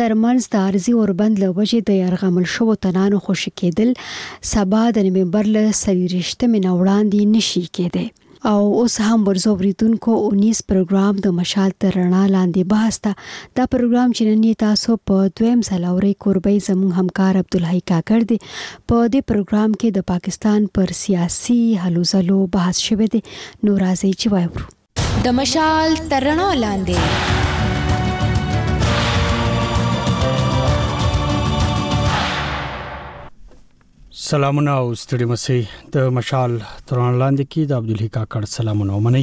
ترمنځ 0.00 0.40
د 0.52 0.56
ارزي 0.70 0.92
اوربند 0.98 1.34
له 1.44 1.48
وجې 1.58 1.78
د 1.88 1.90
يرغمل 2.02 2.46
شو 2.56 2.66
تنانو 2.86 3.16
خوشی 3.28 3.50
کېدل 3.60 3.90
سبا 4.52 4.82
د 4.98 5.08
نومبر 5.08 5.44
له 5.58 5.64
30مه 5.84 6.70
وړاندې 6.78 7.20
نشي 7.36 7.62
کېده 7.78 8.04
او 8.46 8.80
اوس 8.80 9.00
هم 9.00 9.24
ورزوبریدونکو 9.26 10.14
19 10.38 10.58
پروګرام 10.70 11.20
د 11.26 11.30
مشال 11.36 11.70
تر 11.84 11.94
رڼا 11.98 12.24
لاندې 12.32 12.66
بحث 12.72 12.98
ته 13.04 13.12
دا 13.60 13.64
پروګرام 13.74 14.10
چې 14.16 14.26
نن 14.30 14.44
تاسو 14.64 14.96
په 15.10 15.28
دویم 15.40 15.62
سالوري 15.68 16.10
قربې 16.24 16.66
زموږ 16.68 16.90
همکار 17.00 17.38
عبدالحی 17.42 17.80
کاکر 17.92 18.20
دی 18.32 18.38
په 18.88 18.98
دې 19.12 19.20
پروګرام 19.30 19.70
کې 19.80 19.88
د 19.98 20.06
پاکستان 20.12 20.66
پر 20.80 20.92
سیاسي 21.02 21.58
حلو 21.84 22.02
زلو 22.12 22.40
بحث 22.58 22.82
شوه 22.90 23.06
دی 23.14 23.22
نو 23.64 23.78
راځي 23.84 24.12
چې 24.20 24.36
وایو 24.36 25.24
د 25.28 25.36
مشال 25.40 25.98
تر 26.12 26.30
رڼا 26.30 26.50
لاندې 26.66 27.42
سلامونه 34.30 34.70
او 34.80 34.86
ستړي 35.02 35.26
مسي 35.30 35.56
د 35.94 36.04
مشال 36.18 36.52
تران 36.90 37.12
لاندې 37.22 37.44
کې 37.52 37.62
د 37.70 37.80
عبدالحی 37.80 38.06
کاکړ 38.16 38.40
سلامونه 38.56 38.92
ومني 38.94 39.22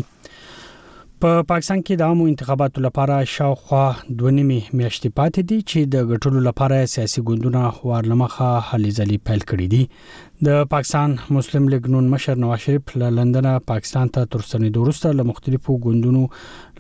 په 1.24 1.42
پاکستان 1.50 1.82
کې 1.88 1.96
د 1.98 2.04
عامو 2.12 2.26
انتخاباتو 2.30 2.82
لپاره 2.84 3.16
شاوخوا 3.32 3.82
2.5 4.20 4.38
میاشتې 4.44 5.10
پاتې 5.18 5.42
دي 5.50 5.58
چې 5.72 5.90
د 5.96 6.06
غټلو 6.12 6.40
لپاره 6.46 6.80
سیاسي 6.94 7.22
ګوندونه 7.28 7.60
خوارلمخه 7.76 8.48
هلي 8.70 8.94
ځلي 9.00 9.18
پیل 9.30 9.44
کړی 9.52 9.68
دي 9.74 10.48
د 10.48 10.64
پاکستان 10.72 11.14
مسلم 11.38 11.68
لیگ 11.74 11.90
نون 11.96 12.08
مشر 12.14 12.42
نواز 12.46 12.64
شریف 12.70 12.94
له 13.02 13.10
لندن 13.18 13.50
پاکستان 13.74 14.12
ته 14.18 14.32
ترسنې 14.36 14.74
دورسته 14.80 15.14
له 15.20 15.28
مختلفو 15.34 15.78
ګوندونو 15.86 16.24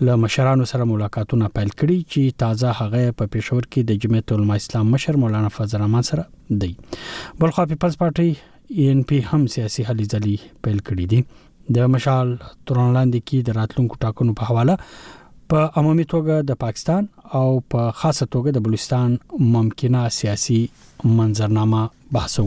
له 0.09 0.17
مشرانو 0.23 0.67
سره 0.73 0.89
ملاقاتونه 0.93 1.51
پیل 1.59 1.69
کړي 1.75 2.09
چې 2.09 2.39
تازه 2.45 2.73
هغه 2.81 3.13
په 3.21 3.33
پېښور 3.37 3.69
کې 3.69 3.91
د 3.91 4.01
جمعیت 4.07 4.35
العلماء 4.37 4.59
اسلام 4.63 4.91
مشر 4.95 5.21
مولانا 5.27 5.53
فضل 5.59 5.79
الرحمن 5.81 6.09
سره 6.11 6.57
دی 6.65 6.73
بلخو 7.45 7.69
پیپلز 7.75 8.01
پارټي 8.05 8.89
ان 8.89 9.07
پی 9.13 9.21
هم 9.33 9.47
سیاسي 9.59 9.89
هلي 9.93 10.09
ځلي 10.17 10.37
پیل 10.67 10.85
کړی 10.91 11.09
دي 11.15 11.23
د 11.77 11.87
مشال 11.95 12.35
ترونلاندې 12.67 13.19
کې 13.25 13.39
د 13.49 13.57
راتلونکو 13.61 13.95
ټاکنو 14.05 14.33
په 14.41 14.51
حواله 14.51 14.77
په 15.53 15.59
عمومي 15.81 16.03
توګه 16.13 16.35
د 16.49 16.59
پاکستان 16.65 17.07
او 17.39 17.47
په 17.73 17.91
خاصه 18.01 18.25
توګه 18.33 18.49
د 18.57 18.65
بلوچستان 18.67 19.17
ممکنه 19.55 20.01
سیاسي 20.19 20.59
منظرنامه 21.15 21.81
بحثو 22.15 22.45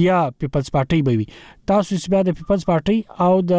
یا 0.00 0.16
پیپلز 0.44 0.66
پارټي 0.76 1.00
به 1.08 1.14
وي 1.20 1.26
تاسو 1.72 1.98
سبا 2.04 2.20
د 2.28 2.30
پیپلز 2.40 2.62
پارټي 2.70 2.98
او 3.28 3.34
د 3.52 3.54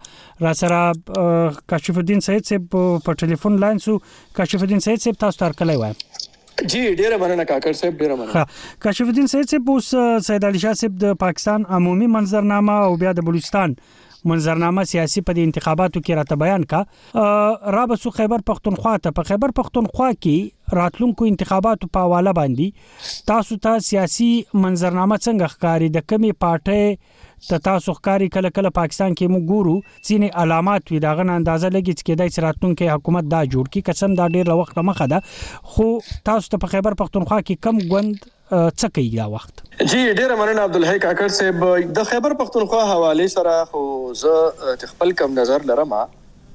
را 0.46 0.54
سره 0.62 1.52
کاشف 1.74 2.00
الدین 2.02 2.24
سید 2.28 2.48
صاحب 2.50 2.66
په 3.06 3.14
ټلیفون 3.22 3.60
لاین 3.66 3.78
سو 3.86 3.94
کاشف 4.40 4.64
الدین 4.68 4.84
سید 4.88 5.04
صاحب 5.06 5.20
تاسو 5.24 5.42
تر 5.44 5.56
کله 5.62 5.76
وایم 5.84 6.02
جی 6.74 6.82
ډیره 7.00 7.22
مننه 7.26 7.46
کاکر 7.52 7.76
صاحب 7.84 8.02
ډیره 8.04 8.16
مننه 8.24 8.76
کاشف 8.88 9.12
الدین 9.14 9.32
سید 9.36 9.54
صاحب 9.54 9.70
اوس 9.76 9.94
سید 10.32 10.48
علي 10.52 10.64
شاه 10.66 10.78
صاحب 10.84 10.98
د 11.06 11.16
پاکستان 11.24 11.70
عمومي 11.80 12.12
منظرنامه 12.18 12.78
او 12.90 12.96
بیا 13.06 13.14
د 13.22 13.28
بلوچستان 13.32 13.80
منظرنامه 14.32 14.90
سیاسي 14.94 15.26
په 15.32 15.46
انتخاباتو 15.48 16.00
کې 16.06 16.22
راته 16.22 16.44
بیان 16.44 16.68
کا 16.76 17.26
را 17.80 17.86
به 17.92 18.04
سو 18.06 18.16
خیبر 18.22 18.48
پختونخوا 18.54 18.96
ته 19.04 19.20
په 19.20 19.32
خیبر 19.34 19.60
پختونخوا 19.64 20.08
کې 20.20 20.56
راتلونکو 20.76 21.24
انتخاباتو 21.28 21.86
په 21.96 22.00
حواله 22.06 22.32
باندې 22.38 23.24
تاسو 23.30 23.56
ته 23.66 23.78
سیاسي 23.88 24.28
منظرنامه 24.64 25.16
څنګه 25.24 25.48
ښکاری 25.54 25.88
د 25.96 26.04
کمی 26.12 26.32
پارټي 26.44 27.48
ته 27.48 27.62
تاسو 27.68 27.94
ښکاری 27.98 28.28
کله 28.36 28.50
کله 28.58 28.72
پاکستان 28.80 29.14
کې 29.14 29.34
موږ 29.34 29.54
ګورو 29.54 29.74
ځینې 30.02 30.44
علامات 30.44 30.92
وی 30.92 31.00
داغه 31.06 31.28
اندازه 31.34 31.72
لګی 31.76 31.92
چې 31.98 32.10
کېدای 32.10 32.34
چې 32.34 32.46
راتلونکو 32.46 32.90
حکومت 32.94 33.30
دا 33.36 33.42
جوړ 33.54 33.72
کی 33.76 33.84
قسم 33.90 34.16
دا 34.22 34.28
ډیر 34.38 34.52
وخت 34.62 34.82
مخه 34.90 35.08
ده 35.14 35.22
خو 35.74 35.88
تاسو 36.30 36.54
ته 36.54 36.62
په 36.66 36.74
خیبر 36.76 36.98
پختونخوا 37.04 37.40
کې 37.42 37.64
کم 37.68 37.82
غوند 37.92 38.18
څه 38.28 38.94
کوي 38.98 39.10
دا 39.18 39.26
وخت 39.38 39.64
جی 39.80 40.04
ډیره 40.12 40.38
مننه 40.42 40.68
عبدالحی 40.68 40.98
کاکر 41.08 41.34
صاحب 41.40 41.66
د 42.00 42.10
خیبر 42.12 42.36
پختونخوا 42.44 42.84
حواله 42.92 43.28
سره 43.34 43.58
خو 43.74 43.82
زه 44.26 44.78
خپل 44.94 45.16
کم 45.22 45.38
نظر 45.42 45.66
لرم 45.72 45.94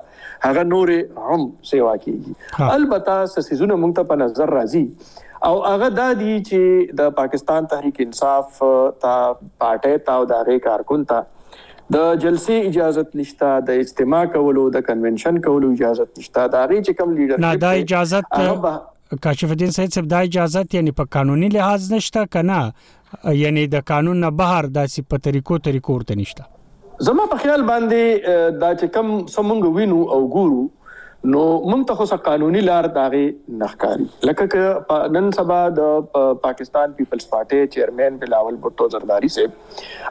هغه 0.47 0.63
نور 0.71 0.93
هم 1.29 1.45
سیوا 1.73 1.91
کوي 2.05 2.17
البته 2.69 3.17
سسيزونه 3.35 3.77
موږ 3.83 3.93
ته 3.99 4.09
په 4.13 4.21
نظر 4.23 4.55
راځي 4.59 4.83
او 5.51 5.53
هغه 5.67 5.91
د 5.99 6.17
دې 6.23 6.49
چې 6.49 6.97
د 7.03 7.13
پاکستان 7.21 7.69
تحریک 7.75 8.01
انصاف 8.07 8.57
تا 9.05 9.13
پارټه 9.43 10.03
تا 10.09 10.17
او 10.23 10.25
د 10.33 10.41
هغه 10.41 10.65
کارکون 10.69 11.05
ته 11.13 11.21
د 11.93 12.01
جلسې 12.23 12.57
اجازه 12.65 13.03
نشته 13.21 13.47
د 13.69 13.79
اجتماع 13.85 14.19
کولو 14.35 14.63
د 14.75 14.81
کنونشن 14.89 15.39
کولو 15.47 15.71
اجازه 15.77 16.05
نشته 16.19 16.45
دا 16.55 16.61
غي 16.71 16.77
چې 16.85 16.99
کوم 16.99 17.11
لیډر 17.17 17.41
نه 17.45 17.51
دا 17.63 17.71
اجازه 17.83 19.19
کاشف 19.25 19.51
الدین 19.55 19.73
سید 19.77 19.91
صاحب 19.95 20.07
دا 20.13 20.21
اجازه 20.29 20.63
یعنی 20.77 20.93
په 20.99 21.09
قانوني 21.15 21.49
لحاظ 21.55 21.89
نشته 21.95 22.23
کنه 22.37 22.59
یعنی 23.39 23.65
د 23.75 23.85
قانون 23.93 24.23
نه 24.25 24.29
بهر 24.43 24.69
داسې 24.77 25.09
په 25.15 25.25
طریقو 25.27 25.59
طریقو 25.69 25.97
ورته 25.97 26.19
نشته 26.21 27.07
زما 27.09 27.25
په 27.33 27.43
خیال 27.45 27.67
باندې 27.71 28.55
دا 28.63 28.71
چې 28.75 28.95
کم 28.97 29.11
سمونګ 29.35 29.77
وینو 29.79 29.99
او 30.17 30.21
ګورو 30.35 30.61
نو 31.29 31.39
موږ 31.71 31.81
ته 31.89 32.01
اوسه 32.03 32.17
قانوني 32.25 32.61
لار 32.61 32.85
داغه 32.93 33.19
نخکاری 33.63 34.05
لکه 34.27 34.45
ک 34.53 34.95
نن 35.17 35.27
سبا 35.37 35.57
د 35.79 35.89
پاکستان 36.45 36.95
پیپلز 36.99 37.25
پارټي 37.33 37.59
چیئرمین 37.75 38.15
بلاول 38.23 38.55
بھٹو 38.63 38.87
زرداری 38.93 39.27
صاحب 39.35 39.59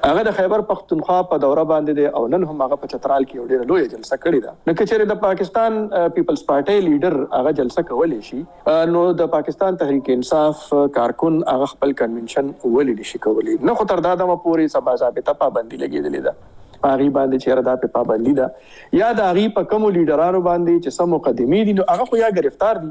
هغه 0.05 0.23
د 0.29 0.37
خیبر 0.37 0.65
پختونخوا 0.69 1.17
په 1.33 1.39
دوره 1.47 1.65
باندې 1.71 1.99
دی 2.01 2.07
او 2.21 2.23
نن 2.35 2.45
هم 2.51 2.63
هغه 2.67 2.79
په 2.85 2.93
چترال 2.95 3.27
کې 3.31 3.49
ډېر 3.49 3.73
لوی 3.73 3.91
جلسه 3.97 4.21
کړې 4.27 4.47
ده 4.47 4.71
نو 4.71 4.77
کچره 4.83 5.09
د 5.13 5.19
پاکستان 5.27 5.81
پیپلز 6.21 6.47
پارټي 6.53 6.87
لیډر 6.91 7.27
هغه 7.41 7.55
جلسه 7.63 7.87
کولې 7.91 8.29
شي 8.31 8.89
نو 8.99 9.05
د 9.23 9.31
پاکستان 9.35 9.81
تحریک 9.83 10.13
انصاف 10.17 10.65
کارکون 11.01 11.43
هغه 11.55 11.71
خپل 11.75 11.99
کنونشن 12.05 12.47
ولې 12.47 13.03
نشي 13.03 13.23
کولې 13.29 13.69
نه 13.73 13.77
خو 13.83 13.91
تر 13.95 14.07
دا 14.09 14.17
دمه 14.25 14.41
پوري 14.49 14.71
سبا 14.79 14.97
ثابته 15.05 15.39
پابندي 15.45 15.83
لګېدلې 15.85 16.31
ده 16.31 16.55
پاري 16.85 17.09
باندې 17.16 17.43
چیرې 17.45 17.64
دا 17.68 17.74
په 17.83 17.93
پابندي 17.97 18.35
ده 18.39 18.99
یا 19.01 19.11
دا 19.20 19.28
غي 19.39 19.47
په 19.59 19.68
کوم 19.72 19.87
لیډرانو 19.99 20.41
باندې 20.49 20.85
چې 20.85 20.99
سم 20.99 21.14
مقدمي 21.16 21.61
دي 21.68 21.76
نو 21.81 21.87
هغه 21.93 22.09
خو 22.12 22.20
یا 22.22 22.31
گرفتار 22.41 22.81
دي 22.87 22.91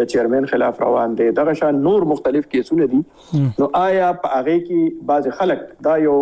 د 0.00 0.08
چیرمن 0.14 0.46
خلاف 0.52 0.80
روان 0.86 1.14
دي 1.20 1.28
دغه 1.40 1.54
شان 1.62 1.80
نور 1.88 2.06
مختلف 2.12 2.46
کیسونه 2.56 2.88
دي 2.94 3.02
نو 3.60 3.70
آیا 3.82 4.12
په 4.24 4.34
هغه 4.34 4.58
کې 4.66 5.04
بعض 5.12 5.28
خلک 5.42 5.64
دا 5.88 5.96
یو 6.06 6.16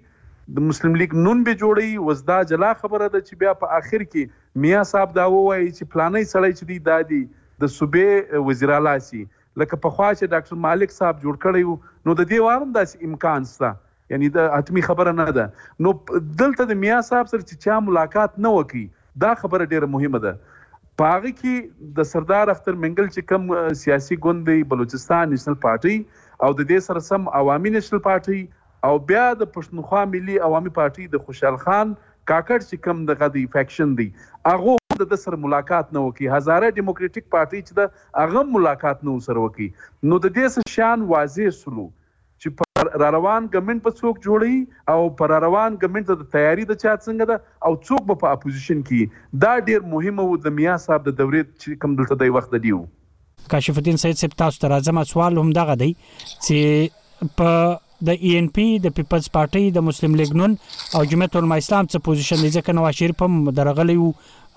د 0.57 0.65
مسلم 0.71 0.97
لیگ 1.03 1.15
نون 1.21 1.45
به 1.49 1.55
جوړي 1.61 2.07
وزدا 2.09 2.39
جلا 2.55 2.71
خبره 2.81 2.99
ده 3.13 3.21
چې 3.29 3.43
بیا 3.45 3.53
په 3.61 3.77
آخر 3.79 4.05
کې 4.09 4.65
میا 4.67 4.81
صاحب 4.93 5.13
دا 5.21 5.27
وایي 5.37 5.69
چې 5.69 5.93
پلانې 5.93 6.33
سړی 6.37 6.57
چې 6.57 6.71
دی 6.71 6.79
دادی 6.89 7.21
د 7.67 7.71
صوبې 7.75 8.47
وزیر 8.51 8.73
اعلی 8.79 8.95
سي 9.11 9.23
لکه 9.65 9.79
په 9.87 9.97
خوا 9.99 10.09
چې 10.17 10.33
ډاکټر 10.35 10.61
مالک 10.67 10.97
صاحب 10.99 11.21
جوړ 11.21 11.45
کړی 11.45 11.69
وو 11.69 12.09
نو 12.09 12.19
د 12.23 12.29
دې 12.33 12.49
وارم 12.49 12.75
داسې 12.79 13.07
امکان 13.13 13.47
شته 13.53 13.71
یعنی 14.15 14.33
د 14.39 14.51
اتمی 14.61 14.85
خبره 14.91 15.15
نه 15.23 15.33
ده 15.39 15.47
نو 15.89 15.95
دلته 16.45 16.69
د 16.75 16.83
میا 16.85 16.99
صاحب 17.13 17.33
سره 17.35 17.43
چې 17.45 17.69
چا 17.69 17.79
ملاقات 17.91 18.41
نه 18.49 18.53
وکړي 18.59 18.85
دا 19.21 19.35
خبره 19.41 19.65
ډیره 19.73 19.89
مهمه 19.95 20.19
ده 20.25 20.33
پاغه 21.01 21.31
کې 21.39 21.99
د 21.99 22.07
سردار 22.13 22.53
اختر 22.55 22.79
منګل 22.85 23.09
چې 23.09 23.29
کم 23.31 23.75
سیاسي 23.83 24.17
ګوندې 24.27 24.69
بلوچستان 24.73 25.31
نېشنل 25.35 25.57
پارټي 25.65 25.97
او 26.47 26.51
د 26.61 26.69
دې 26.71 26.85
سره 26.89 27.05
سم 27.09 27.29
عوامي 27.41 27.73
نېشنل 27.77 28.03
پارټي 28.09 28.39
او 28.89 28.95
بیا 29.11 29.25
د 29.43 29.51
پښتونخوا 29.57 30.03
ملي 30.15 30.39
عوامي 30.49 30.73
پارټي 30.79 31.09
د 31.17 31.25
خوشحال 31.27 31.59
خان 31.65 31.95
کاکړ 32.33 32.59
چې 32.69 32.85
کم 32.87 33.05
دغه 33.11 33.29
دی 33.37 33.45
فیکشن 33.57 33.95
دی 34.01 34.09
هغه 34.53 34.77
د 35.03 35.09
د 35.13 35.21
سر 35.25 35.37
ملاقات 35.45 35.95
نه 35.99 36.05
وکي 36.07 36.29
هزاره 36.37 36.73
دیموکراتیک 36.81 37.27
پارټي 37.37 37.69
چې 37.69 37.73
د 37.81 37.99
هغه 38.25 38.49
ملاقات 38.59 39.07
نه 39.09 39.17
وسره 39.19 39.47
وکي 39.47 39.69
نو 40.11 40.23
د 40.27 40.37
دې 40.39 40.75
شان 40.77 41.09
واضح 41.15 41.53
سلوک 41.63 41.93
را 42.91 43.11
روان 43.17 43.47
ګمنټ 43.55 43.83
په 43.85 43.99
څوک 44.01 44.23
جوړي 44.27 44.95
او 44.95 44.99
پر 45.21 45.35
روان 45.45 45.77
ګمنټ 45.85 46.13
د 46.23 46.29
تیاری 46.37 46.67
د 46.71 46.81
چا 46.85 46.95
څنګه 46.95 47.31
ده 47.31 47.69
او 47.69 47.77
څوک 47.89 48.07
په 48.25 48.35
اپوزیشن 48.39 48.83
کې 48.91 49.39
دا 49.47 49.53
ډیر 49.71 49.87
مهمه 49.95 50.27
و 50.33 50.41
د 50.49 50.57
میا 50.59 50.75
صاحب 50.87 51.07
د 51.09 51.17
دورې 51.23 51.45
چې 51.63 51.83
کوم 51.85 51.97
دلته 52.01 52.21
د 52.25 52.35
وخت 52.39 52.57
دیو 52.67 52.83
کاشف 53.55 53.81
الدین 53.83 54.03
سید 54.07 54.21
سپ 54.25 54.37
تاسو 54.45 54.63
ته 54.65 54.73
راځم 54.75 55.03
سوال 55.15 55.41
هم 55.45 55.55
دغه 55.63 55.81
دی 55.85 55.91
چې 55.95 57.33
په 57.41 57.57
د 58.07 58.25
ای 58.29 58.37
ان 58.37 58.47
پی 58.55 58.63
د 58.85 58.93
پیپلز 58.95 59.27
پارټي 59.37 59.75
د 59.75 59.85
مسلم 59.89 60.15
لیگ 60.21 60.33
نون 60.39 60.55
او 61.01 61.05
جمعیت 61.11 61.37
العلماء 61.41 61.59
اسلام 61.65 61.85
څخه 61.91 62.07
پوزیشن 62.09 62.41
لږه 62.41 62.69
کنه 62.69 62.87
واشیر 62.89 63.13
په 63.23 63.57
درغلی 63.59 63.95
وو 64.01 64.09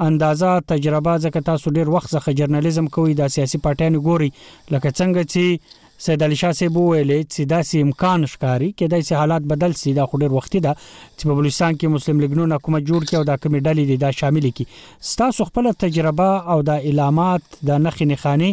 اندازا 0.01 0.53
تجربه 0.73 1.17
ځکه 1.25 1.47
تاسو 1.51 1.71
ډیر 1.81 1.91
وخت 1.97 2.13
څخه 2.17 2.37
جرنالیزم 2.43 2.91
کوئ 2.99 3.15
د 3.23 3.33
سیاسي 3.37 3.63
پټین 3.67 4.03
ګوري 4.11 4.31
لکه 4.77 4.97
څنګه 5.01 5.31
چې 5.35 5.81
سید 6.03 6.23
علي 6.25 6.37
شاه 6.41 6.53
صاحب 6.59 6.77
ویلې 6.77 7.19
چې 7.33 7.45
داسې 7.51 7.83
امکان 7.87 8.23
ښکاري 8.31 8.71
کې 8.79 8.87
داسې 8.95 9.19
حالات 9.19 9.45
بدل 9.51 9.75
سي 9.81 9.93
دا 9.99 10.07
خو 10.11 10.19
ډېر 10.23 10.33
وخت 10.39 10.57
ده 10.65 10.73
چې 10.79 11.29
په 11.29 11.37
بلوچستان 11.41 11.77
کې 11.81 11.93
مسلم 11.97 12.23
لیگونو 12.25 12.47
حکومت 12.61 12.89
جوړ 12.89 13.01
کړي 13.11 13.19
او 13.21 13.29
دا 13.29 13.37
کمی 13.45 13.61
ډلې 13.67 13.85
دي 13.91 13.99
دا 14.05 14.11
شامل 14.23 14.47
کړي 14.47 15.05
ستاسو 15.11 15.47
خپل 15.53 15.71
تجربه 15.85 16.31
او 16.57 16.59
دا 16.71 16.77
علامات 16.91 17.45
د 17.71 17.71
نخې 17.87 18.11
نخانه 18.13 18.51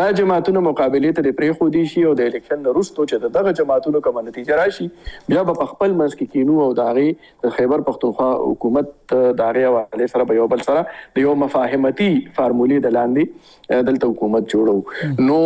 دا 0.00 0.08
جماعتونه 0.20 0.64
مقابله 0.68 1.14
ته 1.20 1.24
پرې 1.38 1.58
خو 1.62 1.70
دي 1.78 1.84
شي 1.94 2.04
او 2.10 2.12
د 2.20 2.28
الیکشن 2.32 2.68
وروسته 2.70 3.08
چې 3.12 3.34
دغه 3.38 3.56
جماعتونو 3.62 4.04
کوم 4.08 4.20
نتیجه 4.28 4.60
راشي 4.62 4.90
بیا 5.32 5.46
به 5.52 5.72
خپل 5.72 5.96
منځ 6.02 6.20
کې 6.20 6.32
کینو 6.36 6.60
او 6.66 6.68
داغي 6.82 7.06
د 7.46 7.56
خیبر 7.58 7.86
پختونخوا 7.88 8.28
حکومت 8.44 8.94
داغي 9.42 9.64
حواله 9.70 10.12
سره 10.14 10.28
به 10.34 10.38
یو 10.42 10.50
بل 10.56 10.68
سره 10.70 10.84
د 11.16 11.24
یو 11.26 11.34
مفاهمتي 11.46 12.12
فارمولې 12.12 12.88
د 12.90 12.96
لاندې 13.00 13.82
دلته 13.90 14.14
حکومت 14.14 14.52
جوړو 14.56 15.28
نو 15.32 15.40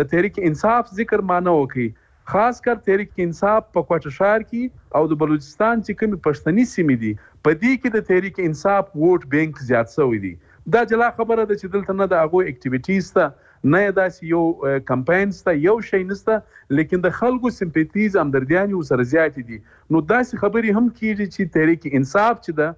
د 0.00 0.08
تحریک 0.14 0.40
انصاف 0.50 0.90
ذکر 1.02 1.24
مانو 1.32 1.56
کوي 1.74 1.86
خاص 2.32 2.58
کر 2.64 2.80
تحریک 2.88 3.22
انصاف 3.28 3.68
په 3.76 3.84
کوټه 3.90 4.14
شهر 4.18 4.46
کې 4.50 5.00
او 5.00 5.06
د 5.12 5.20
بلوچستان 5.24 5.84
چې 5.84 6.00
کوم 6.02 6.20
پښتني 6.28 6.64
سیمې 6.72 6.96
دي 7.04 7.12
په 7.44 7.60
دې 7.60 7.82
کې 7.82 7.94
د 7.96 8.06
تحریک 8.10 8.42
انصاف 8.50 8.90
ووټ 9.02 9.30
بینک 9.36 9.62
زیات 9.70 9.94
شوی 9.98 10.20
دی 10.26 10.34
دا 10.76 10.82
جلا 10.92 11.08
خبره 11.20 11.42
ده 11.50 11.54
چې 11.60 11.74
دلته 11.76 11.96
نه 12.00 12.10
د 12.14 12.24
هغه 12.24 12.42
اکټیویټیز 12.48 13.14
ته 13.18 13.30
نه 13.64 13.90
داسې 13.96 14.26
یو 14.28 14.76
کمپاین 14.90 15.32
ستا 15.38 15.52
یو 15.62 15.72
شی 15.88 15.98
نسته 16.10 16.36
لیکن 16.78 17.02
د 17.06 17.10
خلکو 17.18 17.50
سمپاتیز 17.56 18.16
همدردیان 18.20 18.70
یو 18.74 18.80
سره 18.90 19.04
زیات 19.10 19.34
دي 19.40 19.58
نو 19.90 20.00
داسې 20.12 20.40
خبرې 20.42 20.70
هم 20.76 20.86
کیږي 20.98 21.26
چې 21.34 21.50
تحریک 21.56 21.82
انصاف 21.98 22.38
چې 22.44 22.52
ده 22.60 22.68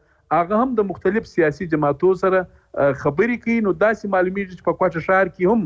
هغه 0.41 0.55
هم 0.65 0.75
د 0.81 0.89
مختلف 0.91 1.29
سیاسي 1.35 1.69
جماعتو 1.75 2.11
سره 2.25 2.41
خبرې 3.03 3.37
کوي 3.43 3.57
نو 3.65 3.71
داسې 3.85 4.05
معلومیږي 4.15 4.55
چې 4.59 4.65
په 4.69 4.79
کوټه 4.81 5.01
شهر 5.09 5.27
کې 5.37 5.45
هم 5.53 5.61